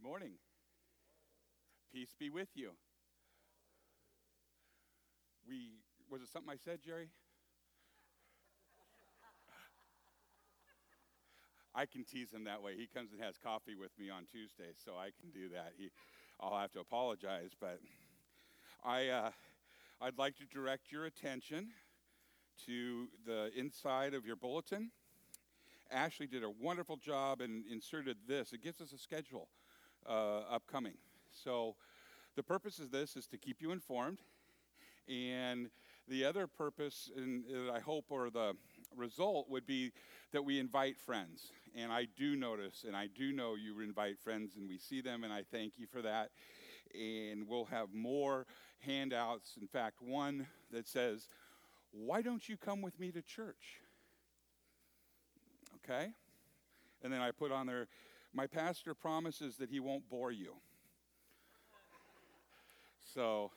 Good 0.00 0.08
morning. 0.08 0.32
Peace 1.92 2.14
be 2.18 2.30
with 2.30 2.48
you. 2.54 2.70
We 5.46 5.72
was 6.10 6.22
it 6.22 6.28
something 6.32 6.50
I 6.50 6.56
said, 6.64 6.78
Jerry? 6.82 7.08
I 11.74 11.84
can 11.84 12.04
tease 12.04 12.32
him 12.32 12.44
that 12.44 12.62
way. 12.62 12.76
He 12.78 12.86
comes 12.86 13.12
and 13.12 13.20
has 13.20 13.36
coffee 13.36 13.74
with 13.74 13.90
me 13.98 14.08
on 14.08 14.24
Tuesday, 14.32 14.72
so 14.82 14.92
I 14.92 15.10
can 15.20 15.30
do 15.32 15.50
that. 15.50 15.72
He, 15.76 15.90
I'll 16.40 16.58
have 16.58 16.72
to 16.72 16.80
apologize, 16.80 17.50
but 17.60 17.78
I, 18.82 19.08
uh, 19.08 19.30
I'd 20.00 20.16
like 20.16 20.36
to 20.38 20.44
direct 20.46 20.90
your 20.90 21.04
attention 21.04 21.68
to 22.66 23.08
the 23.26 23.50
inside 23.54 24.14
of 24.14 24.24
your 24.24 24.36
bulletin. 24.36 24.92
Ashley 25.90 26.26
did 26.26 26.42
a 26.42 26.50
wonderful 26.50 26.96
job 26.96 27.42
and 27.42 27.64
inserted 27.70 28.16
this. 28.26 28.54
It 28.54 28.62
gives 28.62 28.80
us 28.80 28.92
a 28.92 28.98
schedule 28.98 29.48
uh, 30.08 30.40
upcoming. 30.50 30.94
So 31.32 31.76
the 32.36 32.42
purpose 32.42 32.78
of 32.78 32.90
this 32.90 33.16
is 33.16 33.26
to 33.28 33.38
keep 33.38 33.60
you 33.60 33.72
informed. 33.72 34.18
And 35.08 35.70
the 36.08 36.24
other 36.24 36.46
purpose, 36.46 37.10
and 37.16 37.44
I 37.72 37.80
hope, 37.80 38.06
or 38.10 38.30
the 38.30 38.54
result 38.96 39.48
would 39.48 39.66
be 39.66 39.92
that 40.32 40.44
we 40.44 40.58
invite 40.58 40.98
friends. 40.98 41.52
And 41.76 41.92
I 41.92 42.06
do 42.16 42.36
notice, 42.36 42.84
and 42.86 42.96
I 42.96 43.06
do 43.06 43.32
know 43.32 43.54
you 43.54 43.80
invite 43.80 44.18
friends, 44.18 44.56
and 44.56 44.68
we 44.68 44.78
see 44.78 45.00
them, 45.00 45.24
and 45.24 45.32
I 45.32 45.44
thank 45.50 45.74
you 45.76 45.86
for 45.86 46.02
that. 46.02 46.30
And 46.94 47.46
we'll 47.46 47.66
have 47.66 47.92
more 47.92 48.46
handouts. 48.80 49.56
In 49.60 49.68
fact, 49.68 50.02
one 50.02 50.46
that 50.72 50.88
says, 50.88 51.28
Why 51.92 52.22
don't 52.22 52.48
you 52.48 52.56
come 52.56 52.82
with 52.82 52.98
me 52.98 53.12
to 53.12 53.22
church? 53.22 53.80
Okay? 55.84 56.10
And 57.02 57.12
then 57.12 57.20
I 57.20 57.30
put 57.30 57.52
on 57.52 57.66
there, 57.66 57.88
My 58.32 58.46
pastor 58.46 58.94
promises 58.94 59.56
that 59.56 59.70
he 59.70 59.80
won't 59.80 60.08
bore 60.08 60.30
you. 60.30 60.54
So, 63.14 63.50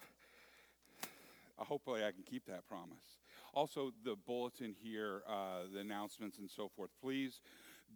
hopefully, 1.57 2.03
I 2.03 2.11
can 2.11 2.23
keep 2.23 2.45
that 2.47 2.67
promise. 2.67 3.19
Also, 3.53 3.91
the 4.03 4.15
bulletin 4.15 4.75
here, 4.81 5.21
uh, 5.27 5.61
the 5.71 5.80
announcements 5.80 6.39
and 6.39 6.49
so 6.49 6.69
forth. 6.75 6.89
Please 6.99 7.39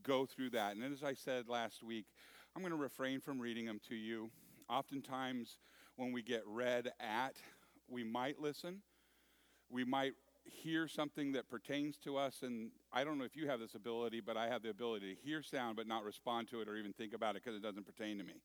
go 0.04 0.26
through 0.26 0.52
that. 0.52 0.76
And 0.76 0.84
as 0.84 1.04
I 1.04 1.16
said 1.16 1.50
last 1.50 1.82
week, 1.82 2.06
I'm 2.56 2.62
going 2.62 2.72
to 2.72 2.78
refrain 2.78 3.20
from 3.20 3.40
reading 3.40 3.66
them 3.66 3.80
to 3.90 3.96
you. 3.96 4.30
Oftentimes, 4.70 5.58
when 5.96 6.12
we 6.12 6.22
get 6.22 6.44
read 6.46 6.92
at, 7.00 7.36
we 7.90 8.04
might 8.04 8.40
listen. 8.40 8.82
We 9.70 9.84
might 9.84 10.14
hear 10.50 10.88
something 10.88 11.32
that 11.34 11.50
pertains 11.50 11.98
to 11.98 12.18
us. 12.18 12.42
And 12.42 12.72
I 12.92 13.04
don't 13.04 13.18
know 13.18 13.26
if 13.26 13.36
you 13.36 13.48
have 13.48 13.60
this 13.60 13.76
ability, 13.76 14.22
but 14.22 14.38
I 14.38 14.48
have 14.48 14.62
the 14.62 14.70
ability 14.70 15.16
to 15.16 15.22
hear 15.22 15.42
sound 15.42 15.76
but 15.76 15.88
not 15.88 16.04
respond 16.04 16.50
to 16.50 16.62
it 16.62 16.68
or 16.68 16.76
even 16.76 16.94
think 16.94 17.14
about 17.14 17.36
it 17.36 17.44
because 17.44 17.58
it 17.58 17.64
doesn't 17.64 17.86
pertain 17.86 18.18
to 18.18 18.24
me. 18.24 18.42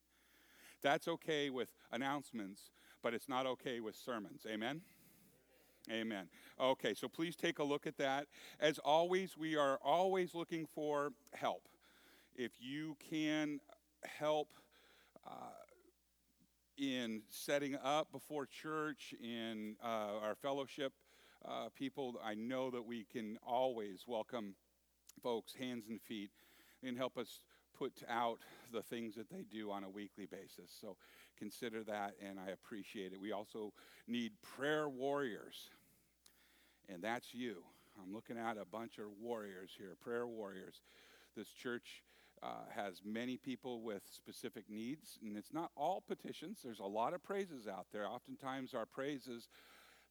That's 0.82 1.06
okay 1.08 1.50
with 1.50 1.68
announcements, 1.92 2.70
but 3.02 3.14
it's 3.14 3.28
not 3.28 3.46
okay 3.46 3.80
with 3.80 3.96
sermons. 3.96 4.46
Amen? 4.48 4.80
Amen. 5.90 6.28
Okay, 6.60 6.94
so 6.94 7.08
please 7.08 7.34
take 7.34 7.58
a 7.58 7.64
look 7.64 7.86
at 7.86 7.96
that. 7.98 8.26
As 8.60 8.78
always, 8.78 9.36
we 9.36 9.56
are 9.56 9.78
always 9.82 10.34
looking 10.34 10.66
for 10.66 11.12
help. 11.34 11.68
If 12.34 12.52
you 12.60 12.96
can 13.10 13.60
help 14.04 14.48
uh, 15.26 15.62
in 16.78 17.22
setting 17.30 17.76
up 17.82 18.10
before 18.12 18.46
church, 18.46 19.14
in 19.22 19.76
uh, 19.82 20.20
our 20.22 20.34
fellowship 20.34 20.92
uh, 21.48 21.68
people, 21.74 22.20
I 22.24 22.34
know 22.34 22.70
that 22.70 22.86
we 22.86 23.04
can 23.04 23.38
always 23.46 24.04
welcome 24.06 24.54
folks, 25.22 25.54
hands 25.54 25.84
and 25.88 26.00
feet, 26.00 26.30
and 26.82 26.96
help 26.96 27.16
us 27.16 27.40
put 27.76 28.02
out 28.08 28.38
the 28.72 28.82
things 28.82 29.14
that 29.14 29.30
they 29.30 29.44
do 29.50 29.70
on 29.70 29.84
a 29.84 29.88
weekly 29.88 30.26
basis. 30.26 30.70
So 30.80 30.96
consider 31.38 31.82
that, 31.84 32.14
and 32.24 32.38
I 32.38 32.50
appreciate 32.50 33.12
it. 33.12 33.20
We 33.20 33.32
also 33.32 33.72
need 34.06 34.32
prayer 34.42 34.88
warriors, 34.88 35.70
and 36.88 37.02
that's 37.02 37.34
you. 37.34 37.62
I'm 38.00 38.12
looking 38.12 38.38
at 38.38 38.56
a 38.56 38.64
bunch 38.64 38.98
of 38.98 39.06
warriors 39.20 39.70
here, 39.76 39.96
prayer 40.00 40.26
warriors. 40.26 40.82
This 41.36 41.48
church 41.48 42.02
uh, 42.42 42.64
has 42.74 43.00
many 43.04 43.36
people 43.36 43.82
with 43.82 44.02
specific 44.10 44.64
needs, 44.68 45.18
and 45.22 45.36
it's 45.36 45.52
not 45.52 45.70
all 45.76 46.02
petitions. 46.06 46.58
There's 46.62 46.80
a 46.80 46.84
lot 46.84 47.14
of 47.14 47.22
praises 47.22 47.68
out 47.68 47.86
there. 47.92 48.06
Oftentimes, 48.06 48.74
our 48.74 48.86
praises, 48.86 49.48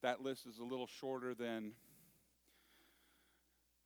that 0.01 0.21
list 0.21 0.45
is 0.45 0.57
a 0.59 0.63
little 0.63 0.87
shorter 0.87 1.33
than 1.33 1.73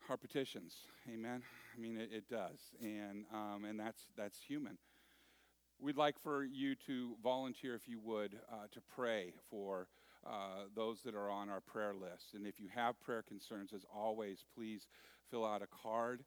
our 0.10 0.18
petitions. 0.18 0.76
Amen. 1.12 1.42
I 1.76 1.80
mean, 1.80 1.98
it, 1.98 2.10
it 2.12 2.30
does, 2.30 2.60
and 2.82 3.26
um, 3.34 3.66
and 3.66 3.80
that's 3.80 4.06
that's 4.18 4.40
human. 4.42 4.78
We'd 5.80 5.98
like 5.98 6.16
for 6.22 6.44
you 6.44 6.76
to 6.88 7.16
volunteer, 7.22 7.76
if 7.76 7.88
you 7.88 8.00
would, 8.00 8.40
uh, 8.50 8.68
to 8.72 8.82
pray 8.96 9.34
for 9.50 9.88
uh, 10.26 10.66
those 10.74 11.02
that 11.02 11.16
are 11.16 11.30
on 11.30 11.50
our 11.50 11.60
prayer 11.60 11.94
list. 11.94 12.34
And 12.34 12.48
if 12.48 12.60
you 12.60 12.70
have 12.74 13.00
prayer 13.02 13.22
concerns, 13.22 13.74
as 13.74 13.86
always, 13.94 14.46
please 14.56 14.88
fill 15.30 15.46
out 15.46 15.62
a 15.62 15.68
card 15.68 16.24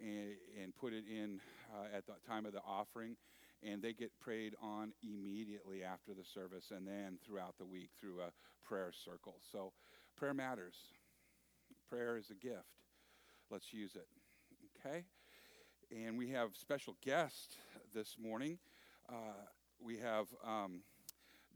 and, 0.00 0.34
and 0.62 0.74
put 0.74 0.94
it 0.94 1.04
in 1.08 1.40
uh, 1.74 1.94
at 1.94 2.06
the 2.06 2.14
time 2.26 2.46
of 2.46 2.52
the 2.52 2.62
offering. 2.66 3.16
And 3.62 3.82
they 3.82 3.92
get 3.92 4.12
prayed 4.20 4.54
on 4.62 4.92
immediately 5.02 5.82
after 5.82 6.12
the 6.12 6.24
service 6.24 6.70
and 6.70 6.86
then 6.86 7.18
throughout 7.24 7.56
the 7.58 7.64
week 7.64 7.90
through 7.98 8.20
a 8.20 8.32
prayer 8.64 8.92
circle. 8.92 9.36
So 9.50 9.72
prayer 10.16 10.34
matters. 10.34 10.74
Prayer 11.88 12.16
is 12.16 12.30
a 12.30 12.34
gift. 12.34 12.64
Let's 13.50 13.72
use 13.72 13.96
it. 13.96 14.08
Okay? 14.78 15.04
And 15.90 16.18
we 16.18 16.30
have 16.30 16.50
special 16.54 16.96
guest 17.04 17.56
this 17.94 18.16
morning. 18.20 18.58
Uh, 19.08 19.46
we 19.80 19.98
have 19.98 20.26
um, 20.44 20.82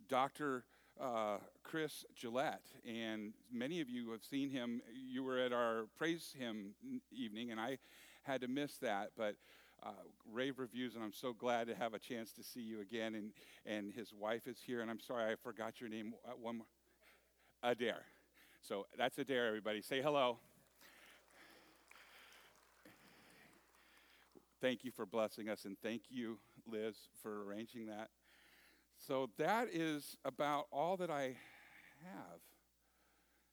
Dr. 0.08 0.64
Uh, 1.00 1.38
Chris 1.62 2.04
Gillette, 2.14 2.62
and 2.86 3.32
many 3.50 3.80
of 3.80 3.88
you 3.88 4.10
have 4.10 4.22
seen 4.22 4.50
him. 4.50 4.82
You 4.94 5.24
were 5.24 5.38
at 5.38 5.52
our 5.52 5.86
praise 5.96 6.34
Him 6.38 6.74
evening, 7.10 7.50
and 7.50 7.60
I 7.60 7.78
had 8.22 8.42
to 8.42 8.48
miss 8.48 8.76
that, 8.78 9.10
but 9.16 9.36
uh, 9.82 9.90
rave 10.30 10.58
reviews, 10.58 10.94
and 10.94 11.04
I'm 11.04 11.12
so 11.12 11.32
glad 11.32 11.66
to 11.68 11.74
have 11.74 11.94
a 11.94 11.98
chance 11.98 12.32
to 12.32 12.42
see 12.42 12.60
you 12.60 12.80
again. 12.80 13.14
And, 13.14 13.32
and 13.66 13.92
his 13.92 14.12
wife 14.12 14.46
is 14.46 14.58
here, 14.64 14.80
and 14.80 14.90
I'm 14.90 15.00
sorry 15.00 15.32
I 15.32 15.36
forgot 15.42 15.80
your 15.80 15.90
name. 15.90 16.14
Uh, 16.26 16.32
one 16.40 16.58
more, 16.58 16.66
Adair. 17.62 18.02
So 18.62 18.86
that's 18.98 19.18
Adair, 19.18 19.46
everybody. 19.46 19.80
Say 19.82 20.02
hello. 20.02 20.38
Thank 24.60 24.84
you 24.84 24.90
for 24.90 25.06
blessing 25.06 25.48
us, 25.48 25.64
and 25.64 25.76
thank 25.82 26.02
you, 26.10 26.38
Liz, 26.70 26.96
for 27.22 27.44
arranging 27.44 27.86
that. 27.86 28.10
So 28.98 29.30
that 29.38 29.68
is 29.72 30.16
about 30.26 30.66
all 30.70 30.98
that 30.98 31.10
I 31.10 31.36
have, 32.04 32.40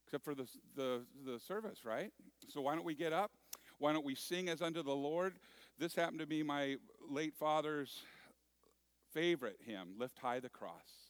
except 0.05 0.25
for 0.25 0.35
the, 0.35 0.45
the, 0.75 1.03
the 1.25 1.39
service, 1.39 1.85
right? 1.85 2.11
So 2.49 2.59
why 2.59 2.75
don't 2.75 2.83
we 2.83 2.95
get 2.95 3.13
up? 3.13 3.31
Why 3.79 3.93
don't 3.93 4.03
we 4.05 4.15
sing 4.15 4.49
as 4.49 4.61
unto 4.61 4.83
the 4.83 4.95
Lord? 4.95 5.35
This 5.79 5.93
happened 5.93 6.19
to 6.19 6.25
be 6.25 6.41
my 6.41 6.77
late 7.07 7.35
father's 7.35 8.01
favorite 9.13 9.57
hymn, 9.63 9.93
Lift 9.99 10.17
High 10.17 10.39
the 10.39 10.49
Cross. 10.49 11.07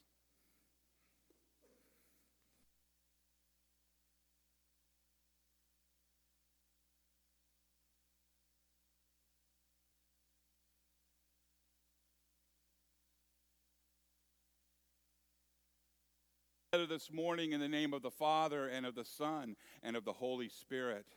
this 16.89 17.11
morning 17.11 17.53
in 17.53 17.59
the 17.59 17.67
name 17.67 17.91
of 17.91 18.03
the 18.03 18.11
Father 18.11 18.67
and 18.67 18.85
of 18.85 18.93
the 18.93 19.03
Son 19.03 19.55
and 19.81 19.95
of 19.95 20.05
the 20.05 20.13
Holy 20.13 20.47
Spirit. 20.47 21.07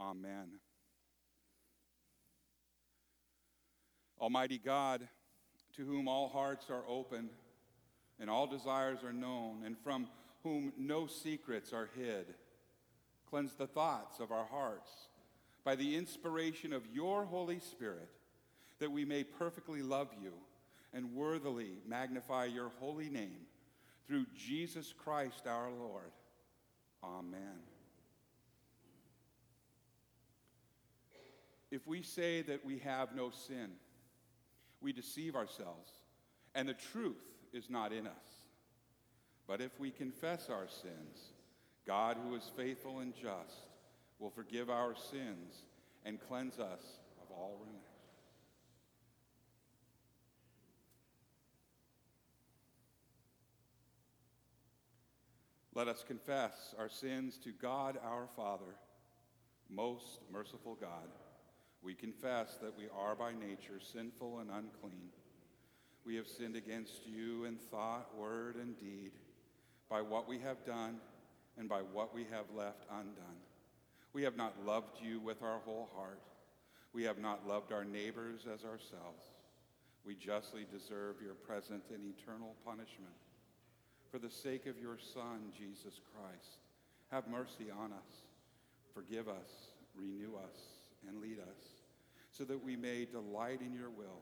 Amen. 0.00 0.58
Almighty 4.20 4.58
God, 4.58 5.06
to 5.76 5.84
whom 5.84 6.08
all 6.08 6.28
hearts 6.28 6.70
are 6.70 6.82
open 6.88 7.30
and 8.20 8.28
all 8.28 8.46
desires 8.46 9.04
are 9.04 9.12
known, 9.12 9.62
and 9.64 9.78
from 9.78 10.08
whom 10.42 10.72
no 10.76 11.06
secrets 11.06 11.72
are 11.72 11.88
hid, 11.96 12.26
cleanse 13.30 13.54
the 13.54 13.66
thoughts 13.66 14.18
of 14.18 14.32
our 14.32 14.46
hearts 14.46 14.90
by 15.64 15.76
the 15.76 15.96
inspiration 15.96 16.72
of 16.72 16.82
your 16.92 17.24
Holy 17.24 17.60
Spirit, 17.60 18.08
that 18.80 18.90
we 18.90 19.04
may 19.04 19.22
perfectly 19.22 19.82
love 19.82 20.08
you 20.20 20.32
and 20.92 21.14
worthily 21.14 21.78
magnify 21.86 22.46
your 22.46 22.70
holy 22.80 23.08
name 23.08 23.46
through 24.06 24.26
Jesus 24.34 24.94
Christ 24.96 25.46
our 25.46 25.70
Lord. 25.70 26.10
Amen. 27.04 27.60
If 31.70 31.86
we 31.86 32.02
say 32.02 32.42
that 32.42 32.64
we 32.64 32.78
have 32.78 33.14
no 33.14 33.30
sin, 33.30 33.68
we 34.80 34.92
deceive 34.92 35.34
ourselves, 35.34 35.90
and 36.54 36.68
the 36.68 36.74
truth 36.74 37.16
is 37.52 37.68
not 37.68 37.92
in 37.92 38.06
us. 38.06 38.46
But 39.46 39.60
if 39.60 39.78
we 39.80 39.90
confess 39.90 40.50
our 40.50 40.68
sins, 40.68 41.32
God, 41.86 42.16
who 42.22 42.34
is 42.34 42.50
faithful 42.56 43.00
and 43.00 43.14
just, 43.14 43.68
will 44.18 44.30
forgive 44.30 44.68
our 44.68 44.94
sins 44.94 45.62
and 46.04 46.20
cleanse 46.20 46.58
us 46.58 46.98
of 47.22 47.30
all 47.30 47.56
remorse. 47.60 47.84
Let 55.74 55.88
us 55.88 56.04
confess 56.06 56.74
our 56.78 56.88
sins 56.88 57.38
to 57.44 57.52
God 57.52 57.98
our 58.04 58.28
Father, 58.36 58.74
most 59.70 60.20
merciful 60.32 60.76
God 60.80 61.08
we 61.82 61.94
confess 61.94 62.56
that 62.60 62.76
we 62.76 62.86
are 62.96 63.14
by 63.14 63.32
nature 63.32 63.80
sinful 63.80 64.40
and 64.40 64.50
unclean. 64.50 65.10
We 66.04 66.16
have 66.16 66.26
sinned 66.26 66.56
against 66.56 67.06
you 67.06 67.44
in 67.44 67.56
thought, 67.56 68.16
word, 68.16 68.56
and 68.56 68.78
deed, 68.78 69.12
by 69.88 70.02
what 70.02 70.28
we 70.28 70.38
have 70.40 70.64
done 70.64 70.96
and 71.56 71.68
by 71.68 71.80
what 71.80 72.14
we 72.14 72.26
have 72.30 72.46
left 72.54 72.84
undone. 72.90 73.42
We 74.12 74.22
have 74.22 74.36
not 74.36 74.64
loved 74.64 74.98
you 75.02 75.20
with 75.20 75.42
our 75.42 75.58
whole 75.58 75.90
heart. 75.94 76.20
We 76.92 77.04
have 77.04 77.18
not 77.18 77.46
loved 77.46 77.72
our 77.72 77.84
neighbors 77.84 78.40
as 78.52 78.64
ourselves. 78.64 79.24
We 80.04 80.14
justly 80.14 80.66
deserve 80.72 81.16
your 81.22 81.34
present 81.34 81.82
and 81.92 82.00
eternal 82.04 82.54
punishment. 82.64 83.14
For 84.10 84.18
the 84.18 84.30
sake 84.30 84.66
of 84.66 84.78
your 84.80 84.96
Son, 84.98 85.52
Jesus 85.56 86.00
Christ, 86.14 86.58
have 87.10 87.28
mercy 87.28 87.70
on 87.70 87.92
us, 87.92 88.24
forgive 88.94 89.28
us, 89.28 89.68
renew 89.94 90.36
us, 90.36 90.77
and 91.06 91.20
lead 91.20 91.38
us, 91.38 91.64
so 92.30 92.44
that 92.44 92.64
we 92.64 92.76
may 92.76 93.04
delight 93.04 93.60
in 93.60 93.72
your 93.72 93.90
will 93.90 94.20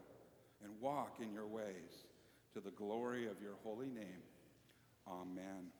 and 0.62 0.72
walk 0.80 1.16
in 1.20 1.32
your 1.32 1.46
ways 1.46 2.04
to 2.54 2.60
the 2.60 2.70
glory 2.70 3.26
of 3.26 3.40
your 3.40 3.54
holy 3.62 3.88
name. 3.88 4.22
Amen. 5.08 5.70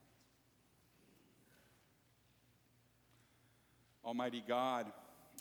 Almighty 4.05 4.45
God, 4.47 4.87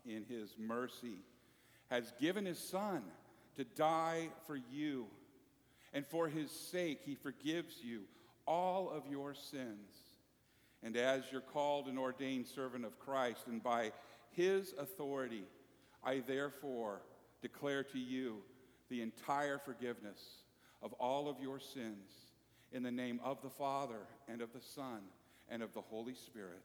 in 0.06 0.26
his 0.28 0.56
mercy, 0.58 1.20
has 1.90 2.12
given 2.20 2.46
his 2.46 2.58
Son 2.58 3.04
to 3.58 3.64
die 3.64 4.30
for 4.48 4.60
you. 4.72 5.06
And 5.94 6.06
for 6.06 6.28
his 6.28 6.52
sake, 6.52 7.02
he 7.06 7.16
forgives 7.16 7.76
you 7.84 8.02
all 8.48 8.90
of 8.90 9.08
your 9.10 9.34
sins. 9.34 9.92
And 10.84 10.98
as 10.98 11.24
you're 11.32 11.42
called 11.42 11.88
and 11.88 11.98
ordained 11.98 12.48
servant 12.48 12.86
of 12.86 13.00
Christ, 13.00 13.48
and 13.48 13.64
by 13.64 13.92
his 14.36 14.74
authority, 14.78 15.44
I 16.04 16.22
therefore 16.28 17.02
declare 17.42 17.84
to 17.84 18.00
you 18.00 18.38
the 18.90 19.02
entire 19.02 19.58
forgiveness 19.58 20.44
of 20.82 20.94
all 20.94 21.28
of 21.28 21.40
your 21.40 21.60
sins 21.60 22.12
in 22.72 22.84
the 22.84 22.92
name 22.92 23.20
of 23.24 23.42
the 23.42 23.50
Father 23.50 24.08
and 24.28 24.42
of 24.42 24.54
the 24.54 24.62
Son 24.62 25.00
and 25.50 25.64
of 25.64 25.74
the 25.74 25.82
Holy 25.82 26.14
Spirit. 26.14 26.62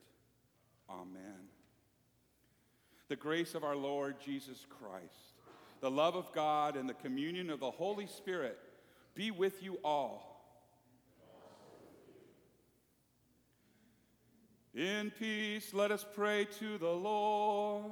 Amen. 0.89 1.47
The 3.07 3.15
grace 3.15 3.55
of 3.55 3.63
our 3.63 3.75
Lord 3.75 4.15
Jesus 4.23 4.65
Christ, 4.69 5.35
the 5.79 5.91
love 5.91 6.15
of 6.15 6.31
God, 6.33 6.75
and 6.75 6.87
the 6.87 6.93
communion 6.93 7.49
of 7.49 7.59
the 7.59 7.71
Holy 7.71 8.07
Spirit 8.07 8.57
be 9.15 9.31
with 9.31 9.63
you 9.63 9.79
all. 9.83 10.30
In 14.73 15.11
peace, 15.19 15.73
let 15.73 15.91
us 15.91 16.05
pray 16.15 16.47
to 16.59 16.77
the 16.77 16.89
Lord. 16.89 17.91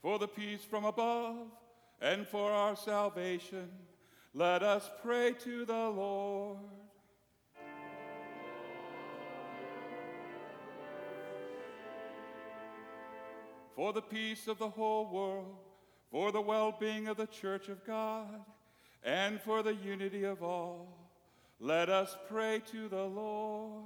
For 0.00 0.18
the 0.18 0.28
peace 0.28 0.64
from 0.64 0.86
above 0.86 1.48
and 2.00 2.26
for 2.26 2.50
our 2.50 2.76
salvation, 2.76 3.68
let 4.32 4.62
us 4.62 4.90
pray 5.02 5.34
to 5.44 5.66
the 5.66 5.74
Lord. 5.74 6.56
For 13.76 13.92
the 13.92 14.00
peace 14.00 14.48
of 14.48 14.58
the 14.58 14.70
whole 14.70 15.10
world, 15.12 15.56
for 16.10 16.32
the 16.32 16.40
well 16.40 16.74
being 16.80 17.06
of 17.08 17.18
the 17.18 17.26
church 17.26 17.68
of 17.68 17.84
God 17.84 18.40
and 19.04 19.40
for 19.40 19.62
the 19.62 19.74
unity 19.74 20.24
of 20.24 20.42
all, 20.42 20.88
let 21.60 21.88
us 21.88 22.16
pray 22.28 22.62
to 22.70 22.88
the 22.88 23.04
Lord. 23.04 23.84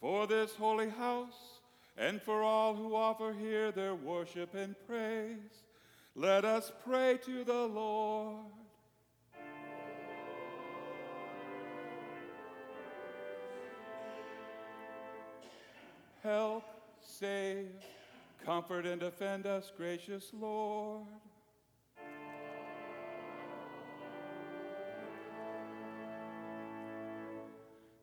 For 0.00 0.26
this 0.26 0.54
holy 0.54 0.90
house, 0.90 1.60
and 1.96 2.20
for 2.20 2.42
all 2.42 2.74
who 2.74 2.94
offer 2.94 3.32
here 3.38 3.70
their 3.70 3.94
worship 3.94 4.54
and 4.54 4.74
praise, 4.86 5.62
let 6.16 6.44
us 6.44 6.72
pray 6.84 7.18
to 7.24 7.44
the 7.44 7.66
Lord. 7.66 8.46
Help 16.22 16.64
save, 17.06 17.70
comfort, 18.44 18.86
and 18.86 19.00
defend 19.00 19.46
us, 19.46 19.72
gracious 19.76 20.30
Lord. 20.32 21.06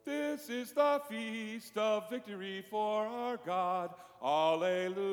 This 0.05 0.49
is 0.49 0.71
the 0.71 1.01
feast 1.09 1.77
of 1.77 2.09
victory 2.09 2.65
for 2.69 3.05
our 3.05 3.37
God. 3.37 3.91
Alleluia. 4.23 5.05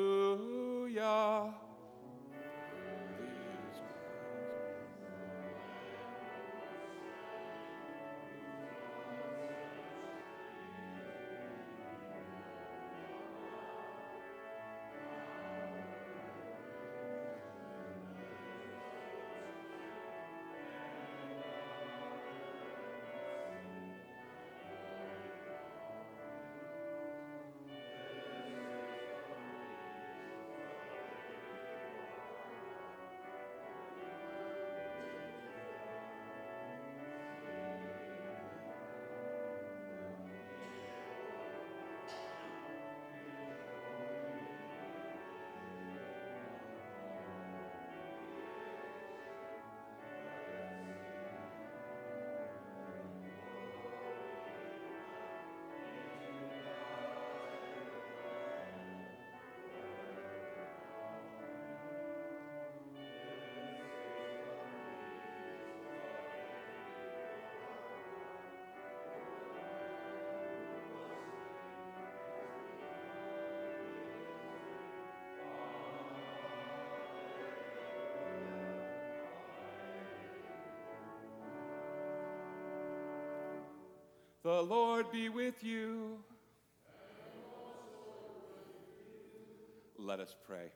The 84.49 84.63
Lord 84.63 85.11
be 85.11 85.29
with 85.29 85.63
you. 85.63 86.17
Let 89.95 90.19
us 90.19 90.35
pray. 90.47 90.71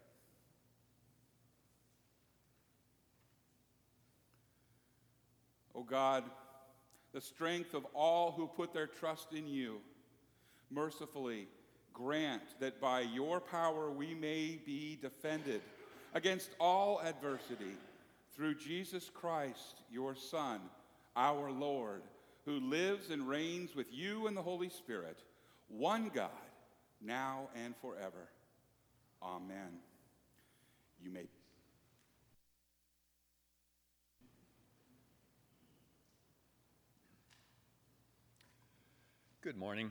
O 5.74 5.80
oh 5.80 5.84
God, 5.84 6.24
the 7.14 7.20
strength 7.20 7.74
of 7.74 7.88
all 7.96 8.32
who 8.34 8.46
put 8.46 8.76
their 8.76 8.86
trust 8.86 9.34
in 9.34 9.48
you, 9.48 9.80
mercifully 10.70 11.48
grant 11.94 12.44
that 12.60 12.80
by 12.80 13.02
your 13.02 13.40
power 13.40 13.90
we 13.90 14.14
may 14.14 14.60
be 14.64 15.00
defended 15.02 15.62
against 16.14 16.52
all 16.60 17.02
adversity 17.02 17.76
through 18.36 18.54
Jesus 18.54 19.10
Christ, 19.12 19.82
your 19.92 20.14
Son, 20.14 20.60
our 21.16 21.50
Lord 21.50 22.04
who 22.46 22.60
lives 22.60 23.10
and 23.10 23.28
reigns 23.28 23.76
with 23.76 23.88
you 23.92 24.28
and 24.28 24.36
the 24.36 24.42
Holy 24.42 24.70
Spirit, 24.70 25.18
one 25.70 26.12
God, 26.14 26.30
now 27.02 27.50
and 27.56 27.74
forever. 27.78 28.30
Amen. 29.22 29.80
You 31.02 31.12
may. 31.12 31.28
Good 39.42 39.58
morning. 39.58 39.90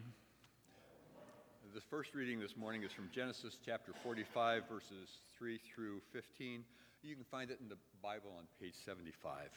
the 1.75 1.81
first 1.91 2.15
reading 2.15 2.41
this 2.41 2.57
morning 2.57 2.83
is 2.85 2.93
from 2.93 3.11
Genesis 3.15 3.59
chapter 3.65 3.93
45, 4.03 4.63
verses 4.69 5.19
3 5.39 5.59
through 5.75 6.01
15. 6.13 6.65
You 7.03 7.15
can 7.15 7.25
find 7.25 7.51
it 7.51 7.59
in 7.61 7.69
the 7.69 7.77
Bible 8.03 8.35
on 8.39 8.45
page 8.61 8.75
75. 8.85 9.51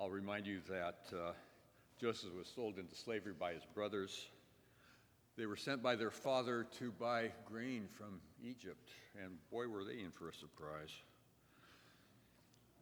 I'll 0.00 0.10
remind 0.10 0.46
you 0.46 0.60
that 0.68 0.98
uh, 1.12 1.32
Joseph 2.00 2.34
was 2.36 2.48
sold 2.54 2.78
into 2.78 2.94
slavery 2.94 3.34
by 3.38 3.52
his 3.52 3.62
brothers. 3.74 4.26
They 5.36 5.46
were 5.46 5.56
sent 5.56 5.82
by 5.82 5.96
their 5.96 6.10
father 6.10 6.66
to 6.78 6.90
buy 6.92 7.30
grain 7.46 7.88
from 7.96 8.20
Egypt, 8.42 8.90
and 9.22 9.38
boy, 9.50 9.68
were 9.68 9.84
they 9.84 10.00
in 10.00 10.10
for 10.10 10.28
a 10.28 10.34
surprise. 10.34 10.90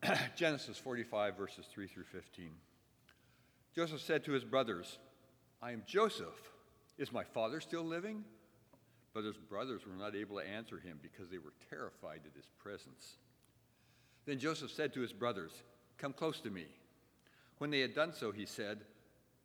Genesis 0.37 0.79
45, 0.79 1.37
verses 1.37 1.67
3 1.71 1.87
through 1.87 2.05
15. 2.05 2.51
Joseph 3.75 4.01
said 4.01 4.25
to 4.25 4.33
his 4.33 4.45
brothers, 4.45 4.99
I 5.63 5.73
am 5.73 5.83
Joseph. 5.87 6.51
Is 6.99 7.13
my 7.13 7.25
father 7.25 7.61
still 7.61 7.85
living? 7.85 8.25
But 9.13 9.25
his 9.25 9.37
brothers 9.37 9.83
were 9.87 9.97
not 9.97 10.15
able 10.15 10.39
to 10.39 10.47
answer 10.47 10.79
him 10.79 10.99
because 11.03 11.29
they 11.31 11.39
were 11.39 11.53
terrified 11.69 12.21
at 12.27 12.37
his 12.37 12.51
presence. 12.59 13.17
Then 14.25 14.39
Joseph 14.39 14.71
said 14.71 14.95
to 14.95 15.01
his 15.01 15.13
brothers, 15.13 15.53
Come 15.99 16.13
close 16.13 16.41
to 16.41 16.51
me. 16.51 16.67
When 17.61 17.71
they 17.71 17.81
had 17.81 17.95
done 17.95 18.15
so, 18.15 18.33
he 18.33 18.47
said, 18.47 18.79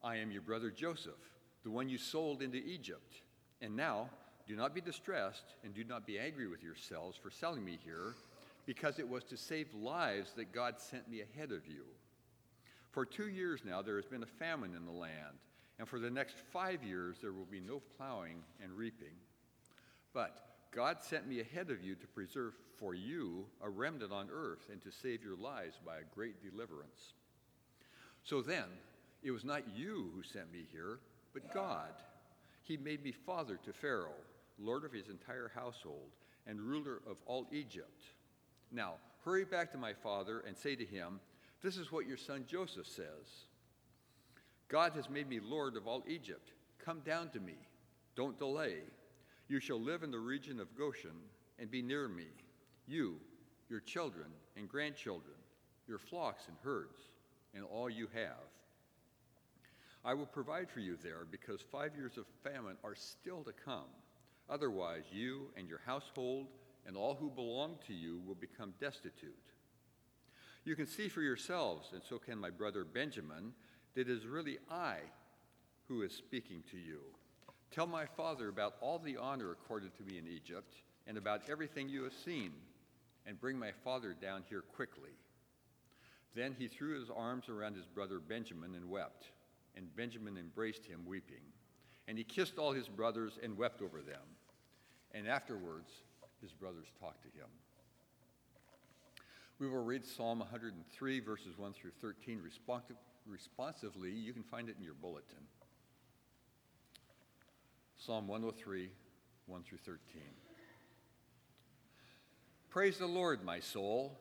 I 0.01 0.15
am 0.15 0.31
your 0.31 0.41
brother 0.41 0.71
Joseph, 0.71 1.19
the 1.65 1.69
one 1.69 1.89
you 1.89 1.97
sold 1.97 2.41
into 2.41 2.59
Egypt. 2.59 3.13
And 3.61 3.75
now, 3.75 4.09
do 4.47 4.55
not 4.55 4.73
be 4.73 4.79
distressed 4.79 5.43
and 5.65 5.73
do 5.73 5.83
not 5.83 6.07
be 6.07 6.17
angry 6.17 6.47
with 6.47 6.63
yourselves 6.63 7.17
for 7.21 7.29
selling 7.29 7.65
me 7.65 7.77
here, 7.83 8.15
because 8.65 8.99
it 8.99 9.09
was 9.09 9.25
to 9.25 9.35
save 9.35 9.67
lives 9.73 10.31
that 10.37 10.53
God 10.53 10.79
sent 10.79 11.09
me 11.09 11.23
ahead 11.23 11.51
of 11.51 11.67
you. 11.67 11.83
For 12.91 13.05
two 13.05 13.27
years 13.27 13.63
now, 13.65 13.81
there 13.81 13.97
has 13.97 14.05
been 14.05 14.23
a 14.23 14.39
famine 14.39 14.75
in 14.77 14.85
the 14.85 14.93
land, 14.93 15.35
and 15.77 15.85
for 15.85 15.99
the 15.99 16.09
next 16.09 16.37
five 16.53 16.85
years, 16.85 17.17
there 17.21 17.33
will 17.33 17.43
be 17.43 17.59
no 17.59 17.81
plowing 17.97 18.37
and 18.63 18.71
reaping. 18.71 19.17
But 20.13 20.55
God 20.73 21.03
sent 21.03 21.27
me 21.27 21.41
ahead 21.41 21.69
of 21.69 21.83
you 21.83 21.95
to 21.95 22.07
preserve 22.07 22.53
for 22.77 22.95
you 22.95 23.45
a 23.61 23.69
remnant 23.69 24.13
on 24.13 24.29
earth 24.31 24.69
and 24.71 24.81
to 24.83 24.89
save 24.89 25.21
your 25.21 25.35
lives 25.35 25.81
by 25.85 25.97
a 25.97 26.15
great 26.15 26.41
deliverance. 26.41 27.11
So 28.25 28.41
then, 28.41 28.65
it 29.21 29.29
was 29.29 29.45
not 29.45 29.63
you 29.75 30.09
who 30.15 30.23
sent 30.23 30.51
me 30.51 30.65
here, 30.71 30.99
but 31.31 31.53
God. 31.53 31.93
He 32.63 32.75
made 32.75 33.03
me 33.03 33.11
father 33.11 33.59
to 33.63 33.71
Pharaoh, 33.71 34.17
lord 34.57 34.83
of 34.83 34.91
his 34.91 35.09
entire 35.09 35.51
household, 35.53 36.09
and 36.47 36.59
ruler 36.59 37.01
of 37.07 37.17
all 37.27 37.45
Egypt. 37.51 38.01
Now, 38.71 38.95
hurry 39.23 39.45
back 39.45 39.71
to 39.71 39.77
my 39.77 39.93
father 39.93 40.43
and 40.47 40.57
say 40.57 40.75
to 40.75 40.85
him, 40.85 41.19
This 41.61 41.77
is 41.77 41.91
what 41.91 42.07
your 42.07 42.17
son 42.17 42.45
Joseph 42.47 42.87
says 42.87 43.45
God 44.69 44.93
has 44.93 45.07
made 45.07 45.29
me 45.29 45.39
lord 45.39 45.77
of 45.77 45.87
all 45.87 46.03
Egypt. 46.07 46.51
Come 46.83 47.01
down 47.01 47.29
to 47.29 47.39
me. 47.39 47.55
Don't 48.15 48.39
delay. 48.39 48.77
You 49.47 49.59
shall 49.59 49.79
live 49.79 50.01
in 50.01 50.09
the 50.09 50.19
region 50.19 50.59
of 50.59 50.75
Goshen 50.75 51.15
and 51.59 51.69
be 51.69 51.83
near 51.83 52.07
me, 52.07 52.25
you, 52.87 53.17
your 53.69 53.81
children 53.81 54.27
and 54.57 54.67
grandchildren, 54.67 55.35
your 55.87 55.99
flocks 55.99 56.47
and 56.47 56.57
herds 56.63 56.97
and 57.55 57.63
all 57.63 57.89
you 57.89 58.07
have. 58.13 58.49
I 60.03 60.13
will 60.13 60.27
provide 60.27 60.69
for 60.69 60.81
you 60.81 60.97
there 61.01 61.25
because 61.29 61.61
five 61.61 61.95
years 61.95 62.17
of 62.17 62.25
famine 62.43 62.77
are 62.83 62.95
still 62.95 63.43
to 63.43 63.53
come. 63.53 63.89
Otherwise, 64.49 65.03
you 65.11 65.47
and 65.57 65.67
your 65.67 65.81
household 65.85 66.47
and 66.85 66.95
all 66.95 67.15
who 67.15 67.29
belong 67.29 67.77
to 67.87 67.93
you 67.93 68.21
will 68.27 68.35
become 68.35 68.73
destitute. 68.79 69.33
You 70.63 70.75
can 70.75 70.85
see 70.85 71.07
for 71.07 71.21
yourselves, 71.21 71.89
and 71.93 72.01
so 72.07 72.19
can 72.19 72.37
my 72.37 72.51
brother 72.51 72.83
Benjamin, 72.83 73.53
that 73.95 74.01
it 74.01 74.09
is 74.09 74.25
really 74.25 74.59
I 74.69 74.97
who 75.87 76.01
is 76.01 76.11
speaking 76.11 76.63
to 76.71 76.77
you. 76.77 76.99
Tell 77.71 77.87
my 77.87 78.05
father 78.05 78.49
about 78.49 78.75
all 78.81 78.99
the 78.99 79.17
honor 79.17 79.51
accorded 79.51 79.95
to 79.97 80.03
me 80.03 80.17
in 80.17 80.27
Egypt 80.27 80.73
and 81.07 81.17
about 81.17 81.49
everything 81.49 81.89
you 81.89 82.03
have 82.03 82.13
seen, 82.13 82.51
and 83.27 83.39
bring 83.39 83.57
my 83.57 83.71
father 83.83 84.15
down 84.19 84.43
here 84.49 84.61
quickly. 84.61 85.11
Then 86.35 86.53
he 86.57 86.67
threw 86.67 86.99
his 86.99 87.09
arms 87.09 87.47
around 87.47 87.75
his 87.75 87.85
brother 87.85 88.19
Benjamin 88.19 88.75
and 88.75 88.89
wept, 88.89 89.27
and 89.75 89.95
Benjamin 89.95 90.37
embraced 90.37 90.85
him, 90.85 91.05
weeping. 91.05 91.41
And 92.07 92.17
he 92.17 92.25
kissed 92.25 92.57
all 92.57 92.73
his 92.73 92.89
brothers 92.89 93.39
and 93.41 93.57
wept 93.57 93.81
over 93.81 94.01
them. 94.01 94.21
And 95.13 95.27
afterwards, 95.27 95.89
his 96.41 96.51
brothers 96.51 96.87
talked 96.99 97.23
to 97.23 97.29
him. 97.29 97.47
We 99.59 99.69
will 99.69 99.83
read 99.83 100.05
Psalm 100.05 100.39
103, 100.39 101.19
verses 101.21 101.57
1 101.57 101.71
through 101.73 101.91
13 102.01 102.41
responsively. 103.25 104.11
You 104.11 104.33
can 104.33 104.43
find 104.43 104.67
it 104.67 104.75
in 104.77 104.83
your 104.83 104.93
bulletin. 104.93 105.47
Psalm 107.97 108.27
103, 108.27 108.89
1 109.45 109.63
through 109.63 109.77
13. 109.77 110.21
Praise 112.69 112.97
the 112.97 113.05
Lord, 113.05 113.41
my 113.45 113.61
soul 113.61 114.19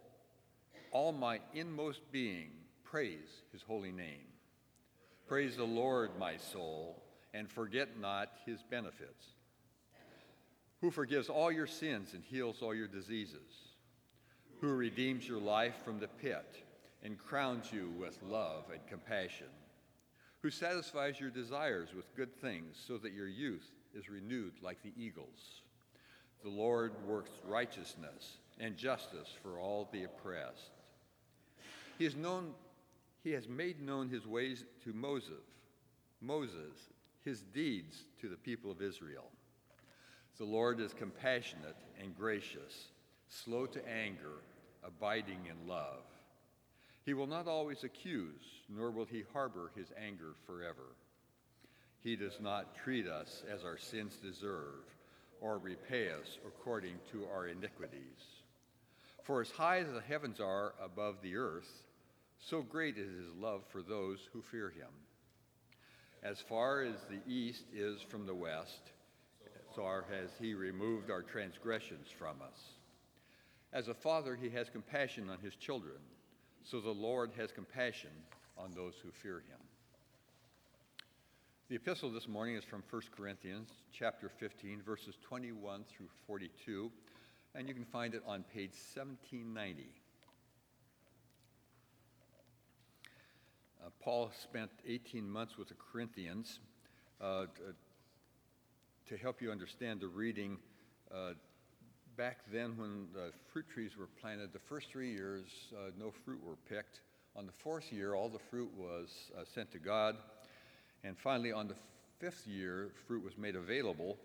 all 0.95 1.11
my 1.11 1.41
inmost 1.55 2.01
being, 2.13 2.51
praise 2.85 3.43
his 3.53 3.63
holy 3.63 3.91
name. 3.91 4.29
Praise 5.27 5.57
the 5.57 5.65
Lord, 5.65 6.13
my 6.21 6.37
soul, 6.37 7.03
and 7.35 7.51
forget 7.51 7.99
not 8.01 8.31
his 8.47 8.63
benefits, 8.63 9.27
who 10.81 10.93
forgives 10.93 11.29
all 11.29 11.51
your 11.51 11.67
sins 11.67 12.15
and 12.15 12.23
heals 12.23 12.63
all 12.63 12.73
your 12.73 12.87
diseases, 12.87 13.73
who 14.61 14.69
redeems 14.69 15.27
your 15.27 15.41
life 15.41 15.75
from 15.85 15.99
the 15.99 16.07
pit 16.07 16.63
and 17.03 17.19
crowns 17.19 17.73
you 17.73 17.91
with 17.99 18.23
love 18.23 18.67
and 18.73 18.87
compassion, 18.87 19.49
who 20.43 20.51
satisfies 20.51 21.19
your 21.19 21.31
desires 21.31 21.89
with 21.93 22.15
good 22.15 22.33
things 22.41 22.81
so 22.87 22.99
that 22.99 23.13
your 23.13 23.29
youth 23.29 23.69
is 23.95 24.09
renewed 24.09 24.53
like 24.63 24.81
the 24.85 24.93
eagles. 24.97 25.63
The 26.45 26.51
Lord 26.51 26.93
works 27.05 27.33
righteousness 27.45 28.39
and 28.61 28.77
justice 28.77 29.35
for 29.43 29.59
all 29.59 29.89
the 29.93 30.05
oppressed. 30.05 30.71
He 31.99 32.05
has 32.05 32.17
known 32.17 32.55
he 33.23 33.31
has 33.33 33.49
made 33.49 33.81
known 33.81 34.11
his 34.11 34.27
ways 34.27 34.65
to 34.85 34.93
Moses, 34.93 35.33
Moses, 36.21 36.91
his 37.25 37.41
deeds 37.41 38.05
to 38.21 38.29
the 38.29 38.37
people 38.37 38.71
of 38.71 38.83
Israel. 38.83 39.31
The 40.37 40.45
Lord 40.45 40.79
is 40.79 40.93
compassionate 40.93 41.77
and 41.99 42.15
gracious, 42.15 42.89
slow 43.29 43.65
to 43.65 43.89
anger, 43.89 44.43
abiding 44.85 45.47
in 45.49 45.67
love. 45.67 46.03
He 47.07 47.15
will 47.15 47.27
not 47.27 47.49
always 47.49 47.83
accuse, 47.83 48.43
nor 48.69 48.91
will 48.91 49.07
he 49.07 49.25
harbor 49.33 49.71
his 49.75 49.89
anger 49.99 50.35
forever. 50.47 50.97
He 52.03 52.17
does 52.17 52.39
not 52.41 52.77
treat 52.77 53.07
us 53.07 53.43
as 53.51 53.65
our 53.65 53.79
sins 53.79 54.19
deserve, 54.23 54.85
or 55.41 55.57
repay 55.57 56.11
us 56.11 56.39
according 56.47 56.97
to 57.13 57.27
our 57.35 57.47
iniquities. 57.47 58.34
For 59.25 59.41
as 59.41 59.51
high 59.51 59.79
as 59.79 59.91
the 59.91 60.03
heavens 60.03 60.39
are 60.39 60.75
above 60.83 61.17
the 61.23 61.37
earth, 61.37 61.83
so 62.39 62.61
great 62.61 62.99
is 62.99 63.09
his 63.09 63.35
love 63.41 63.63
for 63.71 63.81
those 63.81 64.19
who 64.33 64.43
fear 64.43 64.69
him. 64.69 64.91
As 66.23 66.41
far 66.41 66.83
as 66.83 66.97
the 67.09 67.21
east 67.31 67.65
is 67.75 68.03
from 68.03 68.27
the 68.27 68.35
west, 68.35 68.83
so 69.75 69.83
far 69.83 70.05
has 70.11 70.29
he 70.39 70.53
removed 70.53 71.11
our 71.11 71.23
transgressions 71.23 72.09
from 72.19 72.37
us. 72.43 72.61
As 73.73 73.89
a 73.89 73.95
father, 73.95 74.37
he 74.37 74.51
has 74.51 74.69
compassion 74.69 75.31
on 75.31 75.39
his 75.39 75.57
children, 75.57 75.97
so 76.63 76.81
the 76.81 76.91
Lord 76.91 77.31
has 77.39 77.51
compassion 77.51 78.11
on 78.59 78.73
those 78.73 78.95
who 79.03 79.11
fear 79.11 79.37
him. 79.37 79.59
The 81.71 81.77
epistle 81.77 82.11
this 82.11 82.29
morning 82.29 82.57
is 82.57 82.65
from 82.65 82.83
1 82.91 83.03
Corinthians 83.17 83.71
chapter 83.91 84.29
15 84.29 84.83
verses 84.83 85.17
21 85.23 85.85
through 85.89 86.09
42 86.27 86.93
and 87.55 87.69
you 87.69 87.75
can 87.75 87.85
find 87.85 88.15
it 88.15 88.23
on 88.27 88.45
page 88.53 88.73
1790. 88.95 89.85
Uh, 93.81 93.91
Paul 94.01 94.33
spent 94.43 94.71
18 94.87 95.29
months 95.29 95.57
with 95.57 95.69
the 95.69 95.75
Corinthians. 95.75 96.59
Uh, 97.21 97.47
to 99.07 99.17
help 99.17 99.41
you 99.41 99.53
understand 99.53 100.01
the 100.01 100.09
reading, 100.09 100.57
uh, 101.15 101.35
back 102.17 102.39
then 102.53 102.77
when 102.77 103.07
the 103.13 103.31
fruit 103.53 103.67
trees 103.73 103.97
were 103.97 104.09
planted, 104.21 104.53
the 104.53 104.59
first 104.59 104.89
three 104.91 105.13
years, 105.13 105.45
uh, 105.75 105.91
no 105.99 106.11
fruit 106.11 106.41
were 106.45 106.57
picked. 106.69 107.01
On 107.37 107.47
the 107.47 107.53
fourth 107.53 107.93
year, 107.93 108.15
all 108.15 108.29
the 108.29 108.39
fruit 108.39 108.71
was 108.77 109.31
uh, 109.39 109.45
sent 109.45 109.71
to 109.73 109.79
God. 109.79 110.17
And 111.05 111.17
finally, 111.17 111.53
on 111.53 111.69
the 111.69 111.77
fifth 112.19 112.47
year, 112.47 112.91
fruit 113.07 113.23
was 113.23 113.37
made 113.37 113.55
available. 113.55 114.17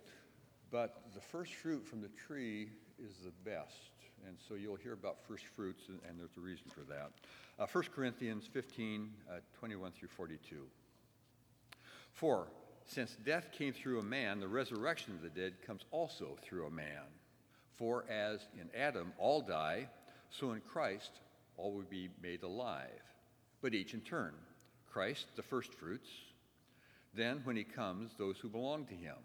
But 0.71 1.01
the 1.13 1.21
first 1.21 1.53
fruit 1.53 1.85
from 1.85 2.01
the 2.01 2.09
tree 2.09 2.69
is 3.03 3.15
the 3.23 3.49
best. 3.49 3.91
And 4.27 4.37
so 4.47 4.55
you'll 4.55 4.75
hear 4.75 4.93
about 4.93 5.17
first 5.27 5.45
fruits, 5.45 5.83
and, 5.87 5.99
and 6.07 6.19
there's 6.19 6.35
a 6.37 6.41
reason 6.41 6.65
for 6.69 6.81
that. 6.81 7.11
Uh, 7.57 7.65
1 7.71 7.83
Corinthians 7.95 8.45
15, 8.51 9.09
uh, 9.29 9.33
21 9.59 9.91
through 9.91 10.09
42. 10.09 10.55
For, 12.13 12.47
since 12.85 13.15
death 13.25 13.51
came 13.51 13.73
through 13.73 13.99
a 13.99 14.03
man, 14.03 14.39
the 14.39 14.47
resurrection 14.47 15.13
of 15.13 15.21
the 15.21 15.29
dead 15.29 15.53
comes 15.65 15.81
also 15.91 16.37
through 16.41 16.65
a 16.65 16.71
man. 16.71 17.05
For 17.77 18.03
as 18.09 18.41
in 18.59 18.69
Adam 18.77 19.13
all 19.17 19.41
die, 19.41 19.87
so 20.29 20.51
in 20.51 20.61
Christ 20.61 21.11
all 21.57 21.71
will 21.71 21.83
be 21.89 22.09
made 22.21 22.43
alive, 22.43 23.03
but 23.61 23.73
each 23.73 23.93
in 23.93 24.01
turn. 24.01 24.33
Christ, 24.91 25.27
the 25.35 25.43
first 25.43 25.73
fruits. 25.73 26.09
Then, 27.13 27.41
when 27.43 27.55
he 27.55 27.63
comes, 27.63 28.11
those 28.17 28.37
who 28.37 28.49
belong 28.49 28.85
to 28.85 28.93
him. 28.93 29.15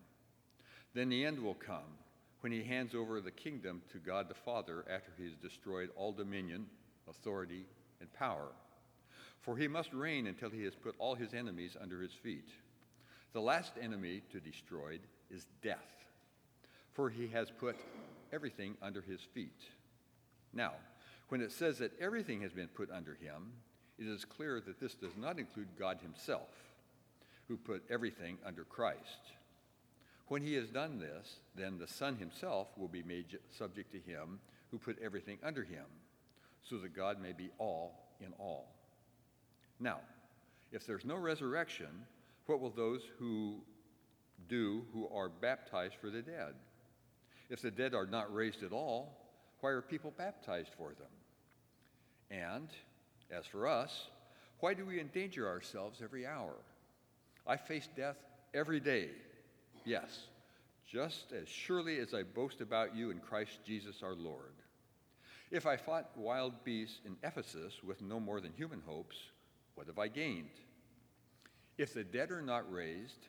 Then 0.95 1.09
the 1.09 1.25
end 1.25 1.41
will 1.41 1.55
come, 1.55 1.99
when 2.45 2.53
he 2.53 2.63
hands 2.63 2.95
over 2.95 3.23
the 3.23 3.31
kingdom 3.31 3.81
to 3.91 3.97
God 3.97 4.29
the 4.29 4.35
Father 4.35 4.85
after 4.91 5.11
he 5.17 5.25
has 5.25 5.33
destroyed 5.37 5.89
all 5.97 6.13
dominion, 6.13 6.67
authority, 7.09 7.65
and 8.03 8.13
power. 8.13 8.49
For 9.41 9.57
he 9.57 9.67
must 9.67 9.95
reign 9.95 10.27
until 10.27 10.51
he 10.51 10.63
has 10.65 10.75
put 10.75 10.95
all 10.99 11.15
his 11.15 11.33
enemies 11.33 11.75
under 11.81 12.03
his 12.03 12.13
feet. 12.13 12.51
The 13.33 13.41
last 13.41 13.73
enemy 13.81 14.21
to 14.31 14.41
destroy 14.41 14.99
is 15.31 15.47
death, 15.63 16.05
for 16.93 17.09
he 17.09 17.29
has 17.29 17.51
put 17.51 17.77
everything 18.31 18.77
under 18.83 19.01
his 19.01 19.23
feet. 19.33 19.63
Now, 20.53 20.73
when 21.31 21.41
it 21.41 21.51
says 21.51 21.79
that 21.79 21.99
everything 21.99 22.43
has 22.43 22.53
been 22.53 22.69
put 22.69 22.91
under 22.91 23.15
him, 23.15 23.53
it 23.99 24.07
is 24.07 24.27
clear 24.27 24.61
that 24.61 24.79
this 24.79 24.93
does 24.93 25.17
not 25.17 25.39
include 25.39 25.69
God 25.79 25.97
himself, 26.03 26.51
who 27.49 27.57
put 27.57 27.85
everything 27.89 28.37
under 28.45 28.65
Christ. 28.65 29.33
When 30.29 30.43
he 30.43 30.55
has 30.55 30.71
done 30.71 30.99
this, 30.99 31.37
then 31.55 31.79
the 31.79 31.87
Son 31.87 32.17
himself 32.17 32.69
will 32.77 32.89
be 32.89 33.03
made 33.03 33.39
subject 33.51 33.93
to 33.93 33.99
him 33.99 34.41
who 34.71 34.79
put 34.79 34.99
everything 35.03 35.39
under 35.45 35.63
him, 35.63 35.85
so 36.69 36.79
that 36.79 36.97
God 36.97 37.21
may 37.21 37.33
be 37.33 37.51
all 37.59 37.95
in 38.21 38.33
all. 38.39 38.67
Now, 39.79 40.01
if 40.73 40.87
there's 40.87 41.05
no 41.05 41.17
resurrection, 41.17 42.07
what 42.47 42.61
will 42.61 42.71
those 42.71 43.03
who 43.19 43.61
do 44.49 44.85
who 44.93 45.09
are 45.15 45.29
baptized 45.29 45.95
for 46.01 46.11
the 46.11 46.23
dead? 46.23 46.55
If 47.51 47.61
the 47.61 47.71
dead 47.71 47.95
are 47.95 48.07
not 48.07 48.35
raised 48.35 48.63
at 48.63 48.73
all, 48.73 49.17
why 49.61 49.71
are 49.71 49.83
people 49.83 50.13
baptized 50.17 50.71
for 50.77 50.89
them? 50.95 51.07
And 52.31 52.69
as 53.31 53.47
for 53.47 53.67
us, 53.69 54.09
why 54.61 54.75
do 54.75 54.87
we 54.87 55.01
endanger 55.01 55.47
ourselves 55.49 56.01
every 56.03 56.27
hour? 56.27 56.55
I 57.47 57.57
face 57.57 57.89
death 57.95 58.17
every 58.55 58.81
day. 58.81 59.11
Yes, 59.85 60.27
just 60.87 61.33
as 61.33 61.49
surely 61.49 61.99
as 61.99 62.15
I 62.15 62.23
boast 62.23 62.61
about 62.61 62.95
you 62.95 63.11
in 63.11 63.19
Christ 63.19 63.59
Jesus 63.67 64.03
our 64.03 64.15
Lord. 64.15 64.55
If 65.51 65.67
I 65.67 65.77
fought 65.77 66.11
wild 66.17 66.65
beasts 66.65 67.01
in 67.05 67.17
Ephesus 67.23 67.83
with 67.85 68.01
no 68.03 68.19
more 68.19 68.41
than 68.41 68.53
human 68.53 68.81
hopes, 68.87 69.17
what 69.75 69.87
have 69.87 69.99
I 69.99 70.09
gained? 70.09 70.51
If 71.77 71.93
the 71.93 72.05
dead 72.05 72.31
are 72.31 72.43
not 72.43 72.71
raised, 72.73 73.27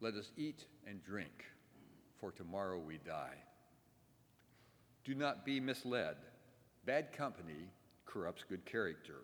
let 0.00 0.14
us 0.14 0.30
eat 0.36 0.66
and 0.86 1.02
drink, 1.02 1.44
for 2.20 2.32
tomorrow 2.32 2.78
we 2.78 2.98
die. 2.98 3.36
Do 5.04 5.14
not 5.14 5.44
be 5.44 5.60
misled. 5.60 6.16
Bad 6.84 7.12
company 7.12 7.70
corrupts 8.04 8.44
good 8.48 8.64
character. 8.66 9.20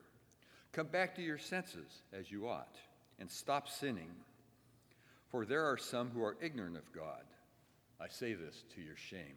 Come 0.72 0.87
back 0.87 1.14
to 1.16 1.22
your 1.22 1.38
senses 1.38 2.02
as 2.12 2.30
you 2.30 2.49
ought, 2.49 2.76
and 3.18 3.30
stop 3.30 3.68
sinning. 3.68 4.10
For 5.30 5.44
there 5.44 5.64
are 5.64 5.78
some 5.78 6.10
who 6.10 6.22
are 6.25 6.37
ignorant 6.40 6.76
of 6.76 6.92
God. 6.92 7.22
I 8.00 8.08
say 8.08 8.34
this 8.34 8.64
to 8.75 8.80
your 8.80 8.96
shame. 8.96 9.37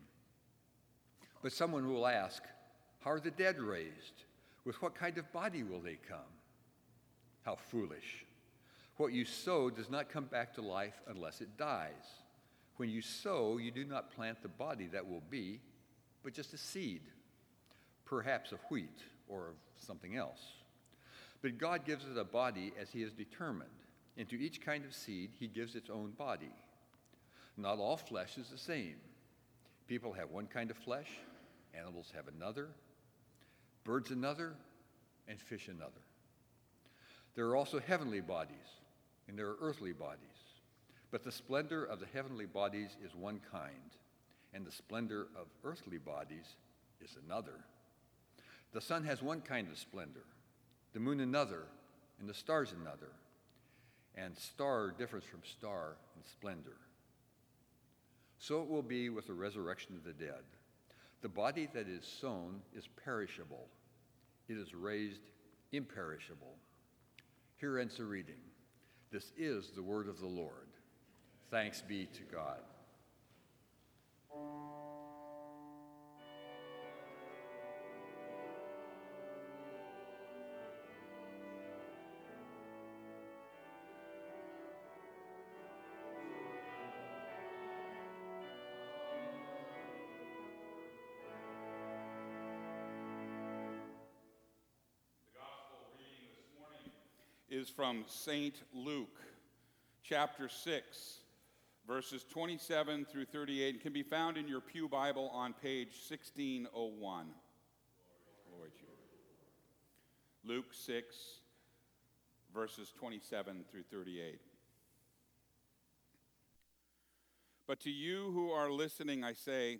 But 1.42 1.52
someone 1.52 1.88
will 1.88 2.08
ask, 2.08 2.44
How 3.02 3.12
are 3.12 3.20
the 3.20 3.32
dead 3.32 3.60
raised? 3.60 4.24
With 4.66 4.82
what 4.82 4.96
kind 4.96 5.18
of 5.18 5.32
body 5.32 5.64
will 5.64 5.82
they 5.82 5.98
come? 6.08 6.20
How 7.44 7.58
foolish. 7.70 8.26
What 8.98 9.12
you 9.12 9.26
sow 9.26 9.70
does 9.70 9.90
not 9.90 10.10
come 10.10 10.26
back 10.26 10.54
to 10.56 10.62
life 10.62 11.02
unless 11.08 11.42
it 11.42 11.58
dies. 11.58 12.22
When 12.78 12.90
you 12.90 13.02
sow, 13.02 13.58
you 13.58 13.72
do 13.72 13.84
not 13.84 14.12
plant 14.16 14.42
the 14.42 14.48
body 14.48 14.88
that 14.88 15.08
will 15.08 15.24
be, 15.30 15.60
but 16.24 16.34
just 16.34 16.54
a 16.54 16.58
seed, 16.58 17.02
perhaps 18.06 18.52
of 18.52 18.60
wheat 18.70 19.04
or 19.28 19.50
of 19.50 19.56
something 19.76 20.16
else. 20.16 20.42
But 21.42 21.58
God 21.58 21.86
gives 21.86 22.06
it 22.06 22.18
a 22.18 22.24
body 22.24 22.72
as 22.80 22.90
He 22.90 23.02
has 23.02 23.12
determined. 23.12 23.70
And 24.18 24.30
to 24.30 24.40
each 24.40 24.62
kind 24.62 24.86
of 24.86 24.94
seed, 24.94 25.32
He 25.40 25.48
gives 25.48 25.76
its 25.76 25.90
own 25.90 26.12
body. 26.12 26.52
Not 27.58 27.80
all 27.80 27.98
flesh 27.98 28.38
is 28.38 28.50
the 28.50 28.58
same. 28.58 28.96
People 29.88 30.14
have 30.14 30.32
one 30.32 30.48
kind 30.48 30.72
of 30.72 30.78
flesh, 30.78 31.10
animals 31.78 32.12
have 32.16 32.28
another, 32.28 32.70
birds 33.84 34.12
another, 34.12 34.54
and 35.28 35.40
fish 35.40 35.68
another. 35.68 36.02
There 37.36 37.48
are 37.48 37.56
also 37.56 37.80
heavenly 37.80 38.22
bodies, 38.22 38.80
and 39.28 39.38
there 39.38 39.48
are 39.48 39.58
earthly 39.60 39.94
bodies. 39.94 40.20
But 41.12 41.24
the 41.24 41.32
splendor 41.32 41.84
of 41.86 42.00
the 42.00 42.08
heavenly 42.14 42.46
bodies 42.46 42.98
is 43.04 43.16
one 43.16 43.40
kind, 43.52 43.92
and 44.54 44.66
the 44.66 44.72
splendor 44.72 45.28
of 45.36 45.48
earthly 45.64 45.98
bodies 45.98 46.56
is 47.04 47.18
another. 47.26 47.60
The 48.72 48.82
sun 48.82 49.04
has 49.06 49.22
one 49.22 49.42
kind 49.42 49.68
of 49.70 49.78
splendor, 49.78 50.26
the 50.94 51.00
moon 51.00 51.20
another, 51.20 51.66
and 52.20 52.28
the 52.28 52.34
stars 52.34 52.74
another. 52.80 53.10
And 54.16 54.38
star 54.38 54.94
differs 54.98 55.24
from 55.24 55.42
star 55.44 55.98
in 56.16 56.24
splendor. 56.24 56.78
So 58.38 58.62
it 58.62 58.68
will 58.68 58.84
be 58.84 59.10
with 59.10 59.28
the 59.28 59.34
resurrection 59.34 59.96
of 59.96 60.04
the 60.04 60.14
dead. 60.14 60.44
The 61.22 61.30
body 61.30 61.70
that 61.74 61.88
is 61.88 62.06
sown 62.06 62.62
is 62.76 62.88
perishable, 63.04 63.68
it 64.50 64.58
is 64.58 64.76
raised 64.76 65.22
imperishable. 65.72 66.56
Here 67.58 67.80
ends 67.80 67.98
the 67.98 68.06
reading. 68.06 68.42
This 69.12 69.32
is 69.38 69.72
the 69.72 69.82
word 69.82 70.08
of 70.10 70.20
the 70.20 70.28
Lord. 70.28 70.68
Thanks 71.50 71.82
be 71.82 72.08
to 72.08 72.24
God. 72.24 72.60
Is 97.54 97.70
from 97.70 98.04
St. 98.08 98.56
Luke, 98.74 99.20
chapter 100.02 100.50
6, 100.50 101.18
verses 101.88 102.26
27 102.28 103.06
through 103.06 103.26
38, 103.26 103.76
and 103.76 103.84
can 103.84 103.94
be 103.94 104.02
found 104.02 104.38
in 104.38 104.48
your 104.48 104.60
Pew 104.60 104.90
Bible 104.90 105.30
on 105.32 105.54
page 105.54 105.90
1601. 106.10 107.28
Glory 108.50 108.70
to. 108.72 110.48
Luke 110.48 110.74
6, 110.74 111.16
verses 112.52 112.92
27 112.98 113.66
through 113.70 113.84
38. 113.84 114.42
But 117.68 117.80
to 117.82 117.92
you 117.92 118.32
who 118.34 118.50
are 118.50 118.72
listening, 118.72 119.24
I 119.24 119.34
say, 119.34 119.78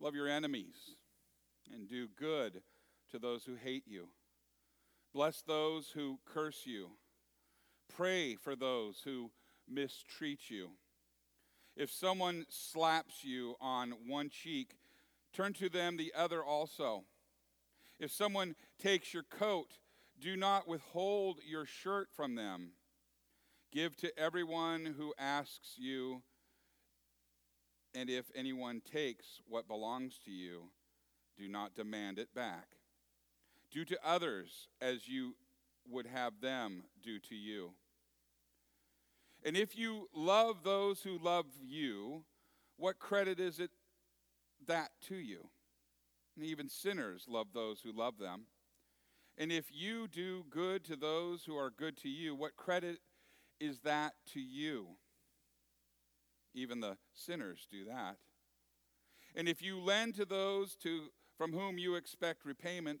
love 0.00 0.14
your 0.14 0.28
enemies 0.28 0.94
and 1.74 1.88
do 1.88 2.06
good 2.16 2.62
to 3.10 3.18
those 3.18 3.44
who 3.44 3.56
hate 3.56 3.82
you. 3.88 4.06
Bless 5.12 5.42
those 5.42 5.90
who 5.94 6.18
curse 6.24 6.62
you. 6.64 6.88
Pray 7.94 8.34
for 8.34 8.56
those 8.56 9.02
who 9.04 9.30
mistreat 9.68 10.50
you. 10.50 10.70
If 11.76 11.90
someone 11.90 12.46
slaps 12.48 13.22
you 13.22 13.56
on 13.60 13.94
one 14.06 14.30
cheek, 14.30 14.76
turn 15.32 15.52
to 15.54 15.68
them 15.68 15.96
the 15.96 16.12
other 16.16 16.42
also. 16.42 17.04
If 18.00 18.10
someone 18.10 18.54
takes 18.78 19.12
your 19.12 19.22
coat, 19.22 19.68
do 20.18 20.36
not 20.36 20.66
withhold 20.66 21.40
your 21.46 21.66
shirt 21.66 22.08
from 22.14 22.34
them. 22.34 22.72
Give 23.70 23.96
to 23.98 24.18
everyone 24.18 24.94
who 24.98 25.14
asks 25.18 25.74
you, 25.76 26.22
and 27.94 28.08
if 28.10 28.30
anyone 28.34 28.80
takes 28.80 29.40
what 29.48 29.68
belongs 29.68 30.18
to 30.24 30.30
you, 30.30 30.64
do 31.38 31.48
not 31.48 31.74
demand 31.74 32.18
it 32.18 32.34
back. 32.34 32.66
Do 33.72 33.84
to 33.86 33.98
others 34.04 34.68
as 34.80 35.08
you 35.08 35.34
would 35.88 36.06
have 36.06 36.34
them 36.40 36.84
do 37.02 37.18
to 37.18 37.34
you. 37.34 37.70
And 39.44 39.56
if 39.56 39.76
you 39.76 40.08
love 40.14 40.58
those 40.62 41.02
who 41.02 41.18
love 41.18 41.46
you, 41.60 42.24
what 42.76 42.98
credit 42.98 43.40
is 43.40 43.58
it 43.58 43.70
that 44.68 44.90
to 45.08 45.16
you? 45.16 45.48
And 46.36 46.44
even 46.44 46.68
sinners 46.68 47.26
love 47.28 47.48
those 47.52 47.80
who 47.80 47.92
love 47.92 48.18
them. 48.18 48.42
And 49.38 49.50
if 49.50 49.66
you 49.72 50.06
do 50.06 50.44
good 50.50 50.84
to 50.84 50.96
those 50.96 51.44
who 51.44 51.56
are 51.56 51.70
good 51.70 51.96
to 51.98 52.08
you, 52.08 52.34
what 52.34 52.56
credit 52.56 52.98
is 53.58 53.80
that 53.80 54.12
to 54.34 54.40
you? 54.40 54.88
Even 56.54 56.80
the 56.80 56.98
sinners 57.14 57.66
do 57.70 57.84
that. 57.86 58.16
And 59.34 59.48
if 59.48 59.62
you 59.62 59.80
lend 59.80 60.14
to 60.16 60.24
those 60.24 60.76
to, 60.76 61.04
from 61.38 61.52
whom 61.52 61.78
you 61.78 61.94
expect 61.94 62.44
repayment, 62.44 63.00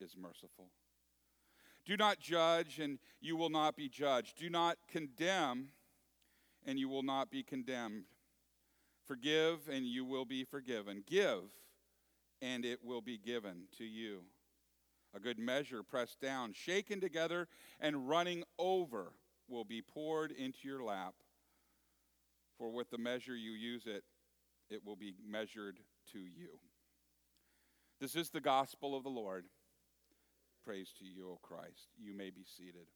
is 0.00 0.16
merciful. 0.16 0.70
Do 1.84 1.96
not 1.96 2.20
judge, 2.20 2.78
and 2.78 2.98
you 3.20 3.36
will 3.36 3.48
not 3.48 3.76
be 3.76 3.88
judged. 3.88 4.38
Do 4.38 4.50
not 4.50 4.76
condemn, 4.88 5.68
and 6.66 6.78
you 6.78 6.88
will 6.88 7.02
not 7.02 7.30
be 7.30 7.42
condemned. 7.42 8.04
Forgive, 9.06 9.68
and 9.72 9.86
you 9.86 10.04
will 10.04 10.26
be 10.26 10.44
forgiven. 10.44 11.02
Give, 11.06 11.44
and 12.42 12.64
it 12.64 12.80
will 12.84 13.00
be 13.00 13.16
given 13.16 13.62
to 13.78 13.84
you. 13.84 14.20
A 15.14 15.20
good 15.20 15.38
measure, 15.38 15.82
pressed 15.82 16.20
down, 16.20 16.52
shaken 16.52 17.00
together, 17.00 17.48
and 17.80 18.08
running 18.08 18.44
over, 18.58 19.12
will 19.48 19.64
be 19.64 19.80
poured 19.80 20.30
into 20.30 20.68
your 20.68 20.82
lap. 20.82 21.14
For 22.58 22.70
with 22.70 22.90
the 22.90 22.98
measure 22.98 23.34
you 23.34 23.52
use 23.52 23.86
it, 23.86 24.04
it 24.68 24.84
will 24.84 24.96
be 24.96 25.14
measured 25.26 25.78
to 26.12 26.18
you. 26.18 26.58
This 28.00 28.14
is 28.14 28.28
the 28.28 28.40
gospel 28.40 28.94
of 28.94 29.04
the 29.04 29.08
Lord. 29.08 29.46
Praise 30.68 30.92
to 30.98 31.06
you, 31.06 31.30
O 31.30 31.38
Christ. 31.40 31.88
You 31.98 32.12
may 32.14 32.28
be 32.28 32.44
seated. 32.44 32.88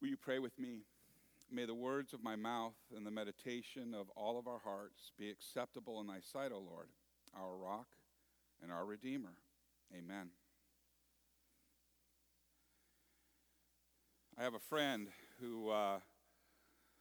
Will 0.00 0.06
you 0.06 0.16
pray 0.16 0.38
with 0.38 0.56
me? 0.56 0.82
May 1.50 1.64
the 1.64 1.74
words 1.74 2.12
of 2.12 2.22
my 2.22 2.36
mouth 2.36 2.76
and 2.96 3.04
the 3.04 3.10
meditation 3.10 3.92
of 3.92 4.08
all 4.10 4.38
of 4.38 4.46
our 4.46 4.60
hearts 4.60 5.10
be 5.18 5.30
acceptable 5.30 6.00
in 6.00 6.06
thy 6.06 6.20
sight, 6.20 6.52
O 6.52 6.60
Lord, 6.60 6.86
our 7.36 7.56
rock 7.56 7.88
and 8.62 8.70
our 8.70 8.86
Redeemer. 8.86 9.34
Amen. 9.92 10.28
I 14.38 14.44
have 14.44 14.54
a 14.54 14.60
friend 14.60 15.08
who, 15.40 15.70
uh, 15.70 15.98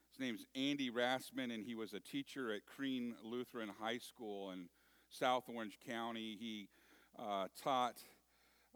his 0.10 0.20
name's 0.20 0.48
Andy 0.56 0.90
Rassman, 0.90 1.54
and 1.54 1.64
he 1.64 1.76
was 1.76 1.94
a 1.94 2.00
teacher 2.00 2.52
at 2.52 2.66
Crean 2.66 3.14
Lutheran 3.24 3.70
High 3.80 4.00
School 4.00 4.50
in 4.50 4.70
South 5.10 5.46
Orange 5.54 5.80
County. 5.86 6.38
He 6.40 6.70
uh, 7.18 7.48
taught 7.62 7.96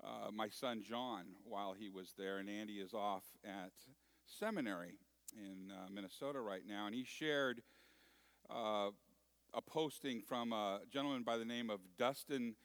uh, 0.04 0.32
my 0.34 0.50
son 0.50 0.84
John 0.88 1.26
while 1.44 1.74
he 1.78 1.89
was 1.89 2.13
there, 2.17 2.38
and 2.38 2.50
Andy 2.50 2.76
is 2.76 2.94
off 2.94 3.24
at 3.46 3.72
seminary 4.26 4.98
in 5.36 5.72
uh, 5.72 5.89
Minnesota 5.91 6.39
right 6.39 6.63
now, 6.67 6.88
and 6.88 6.96
he 6.96 7.04
shared 7.04 7.62
uh, 8.50 8.89
a 9.54 9.62
posting 9.62 10.22
from 10.22 10.54
a 10.54 10.80
gentleman 10.91 11.24
by 11.24 11.38
the 11.38 11.46
name 11.46 11.70
of 11.70 11.80
Dustin 11.98 12.56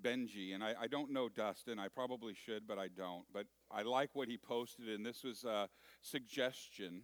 Benge. 0.00 0.54
And 0.54 0.64
I, 0.64 0.74
I, 0.82 0.86
don't 0.86 1.10
know 1.10 1.28
Dustin, 1.28 1.78
I 1.78 1.88
probably 1.88 2.34
should, 2.34 2.66
but 2.66 2.78
I 2.78 2.88
don't. 2.88 3.24
But 3.32 3.46
I 3.70 3.82
like 3.82 4.10
what 4.14 4.28
he 4.28 4.36
posted, 4.36 4.88
and 4.88 5.04
this 5.04 5.22
was 5.22 5.44
a 5.44 5.68
suggestion 6.00 7.02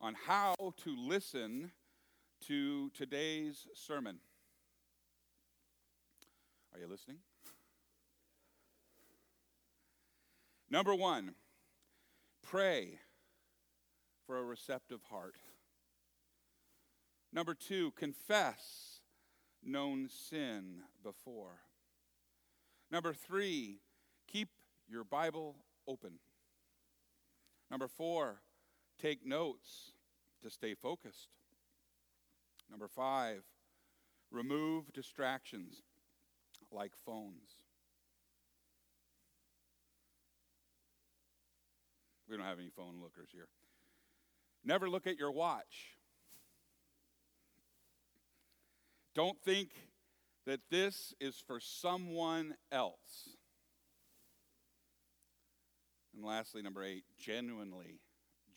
on 0.00 0.14
how 0.26 0.54
to 0.58 0.96
listen 0.96 1.72
to 2.46 2.90
today's 2.90 3.66
sermon. 3.74 4.18
Are 6.74 6.80
you 6.80 6.88
listening? 6.88 7.18
Number 10.68 10.92
one, 10.92 11.34
pray 12.42 12.98
for 14.26 14.38
a 14.38 14.42
receptive 14.42 15.00
heart. 15.08 15.36
Number 17.32 17.54
two, 17.54 17.92
confess 17.92 19.00
known 19.62 20.08
sin 20.08 20.82
before. 21.02 21.60
Number 22.90 23.12
three, 23.12 23.78
keep 24.26 24.48
your 24.88 25.04
Bible 25.04 25.56
open. 25.86 26.18
Number 27.70 27.86
four, 27.86 28.42
take 29.00 29.24
notes 29.24 29.92
to 30.42 30.50
stay 30.50 30.74
focused. 30.74 31.28
Number 32.68 32.88
five, 32.88 33.42
remove 34.30 34.92
distractions 34.92 35.82
like 36.74 36.92
phones. 37.06 37.62
We 42.28 42.36
don't 42.36 42.46
have 42.46 42.58
any 42.58 42.70
phone 42.74 43.00
lookers 43.00 43.28
here. 43.32 43.48
Never 44.64 44.88
look 44.88 45.06
at 45.06 45.16
your 45.18 45.30
watch. 45.30 45.96
Don't 49.14 49.40
think 49.44 49.70
that 50.46 50.60
this 50.70 51.14
is 51.20 51.42
for 51.46 51.60
someone 51.60 52.54
else. 52.72 53.36
And 56.14 56.24
lastly, 56.24 56.62
number 56.62 56.82
eight, 56.82 57.04
genuinely, 57.18 58.00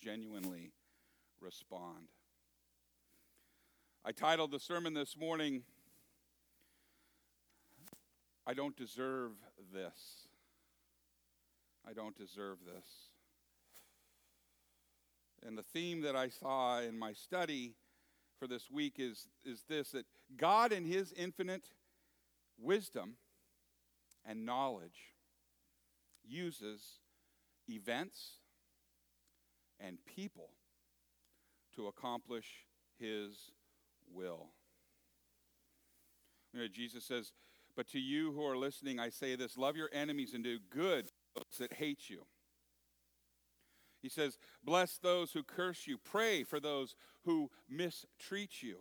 genuinely 0.00 0.72
respond. 1.40 2.08
I 4.04 4.12
titled 4.12 4.50
the 4.50 4.60
sermon 4.60 4.94
this 4.94 5.16
morning, 5.16 5.62
I 8.48 8.54
Don't 8.54 8.76
Deserve 8.76 9.32
This. 9.72 10.26
I 11.88 11.92
don't 11.94 12.16
deserve 12.16 12.58
this. 12.66 12.84
And 15.46 15.56
the 15.56 15.62
theme 15.62 16.02
that 16.02 16.16
I 16.16 16.28
saw 16.28 16.80
in 16.80 16.98
my 16.98 17.12
study 17.14 17.76
for 18.38 18.46
this 18.46 18.70
week 18.70 18.94
is, 18.98 19.26
is 19.44 19.62
this 19.68 19.92
that 19.92 20.04
God, 20.36 20.72
in 20.72 20.84
His 20.84 21.12
infinite 21.12 21.64
wisdom 22.60 23.14
and 24.26 24.44
knowledge, 24.44 25.14
uses 26.26 26.82
events 27.70 28.32
and 29.80 29.98
people 30.04 30.50
to 31.76 31.86
accomplish 31.86 32.66
His 32.98 33.52
will. 34.12 34.48
You 36.52 36.60
know, 36.60 36.68
Jesus 36.68 37.04
says, 37.04 37.32
But 37.78 37.86
to 37.90 38.00
you 38.00 38.32
who 38.32 38.44
are 38.44 38.56
listening, 38.56 38.98
I 38.98 39.08
say 39.08 39.36
this 39.36 39.56
love 39.56 39.76
your 39.76 39.88
enemies 39.92 40.34
and 40.34 40.42
do 40.42 40.58
good 40.68 41.06
to 41.06 41.12
those 41.36 41.58
that 41.60 41.74
hate 41.74 42.10
you. 42.10 42.26
He 44.02 44.08
says, 44.08 44.36
Bless 44.64 44.98
those 44.98 45.30
who 45.30 45.44
curse 45.44 45.86
you, 45.86 45.96
pray 45.96 46.42
for 46.42 46.58
those 46.58 46.96
who 47.24 47.52
mistreat 47.70 48.64
you. 48.64 48.78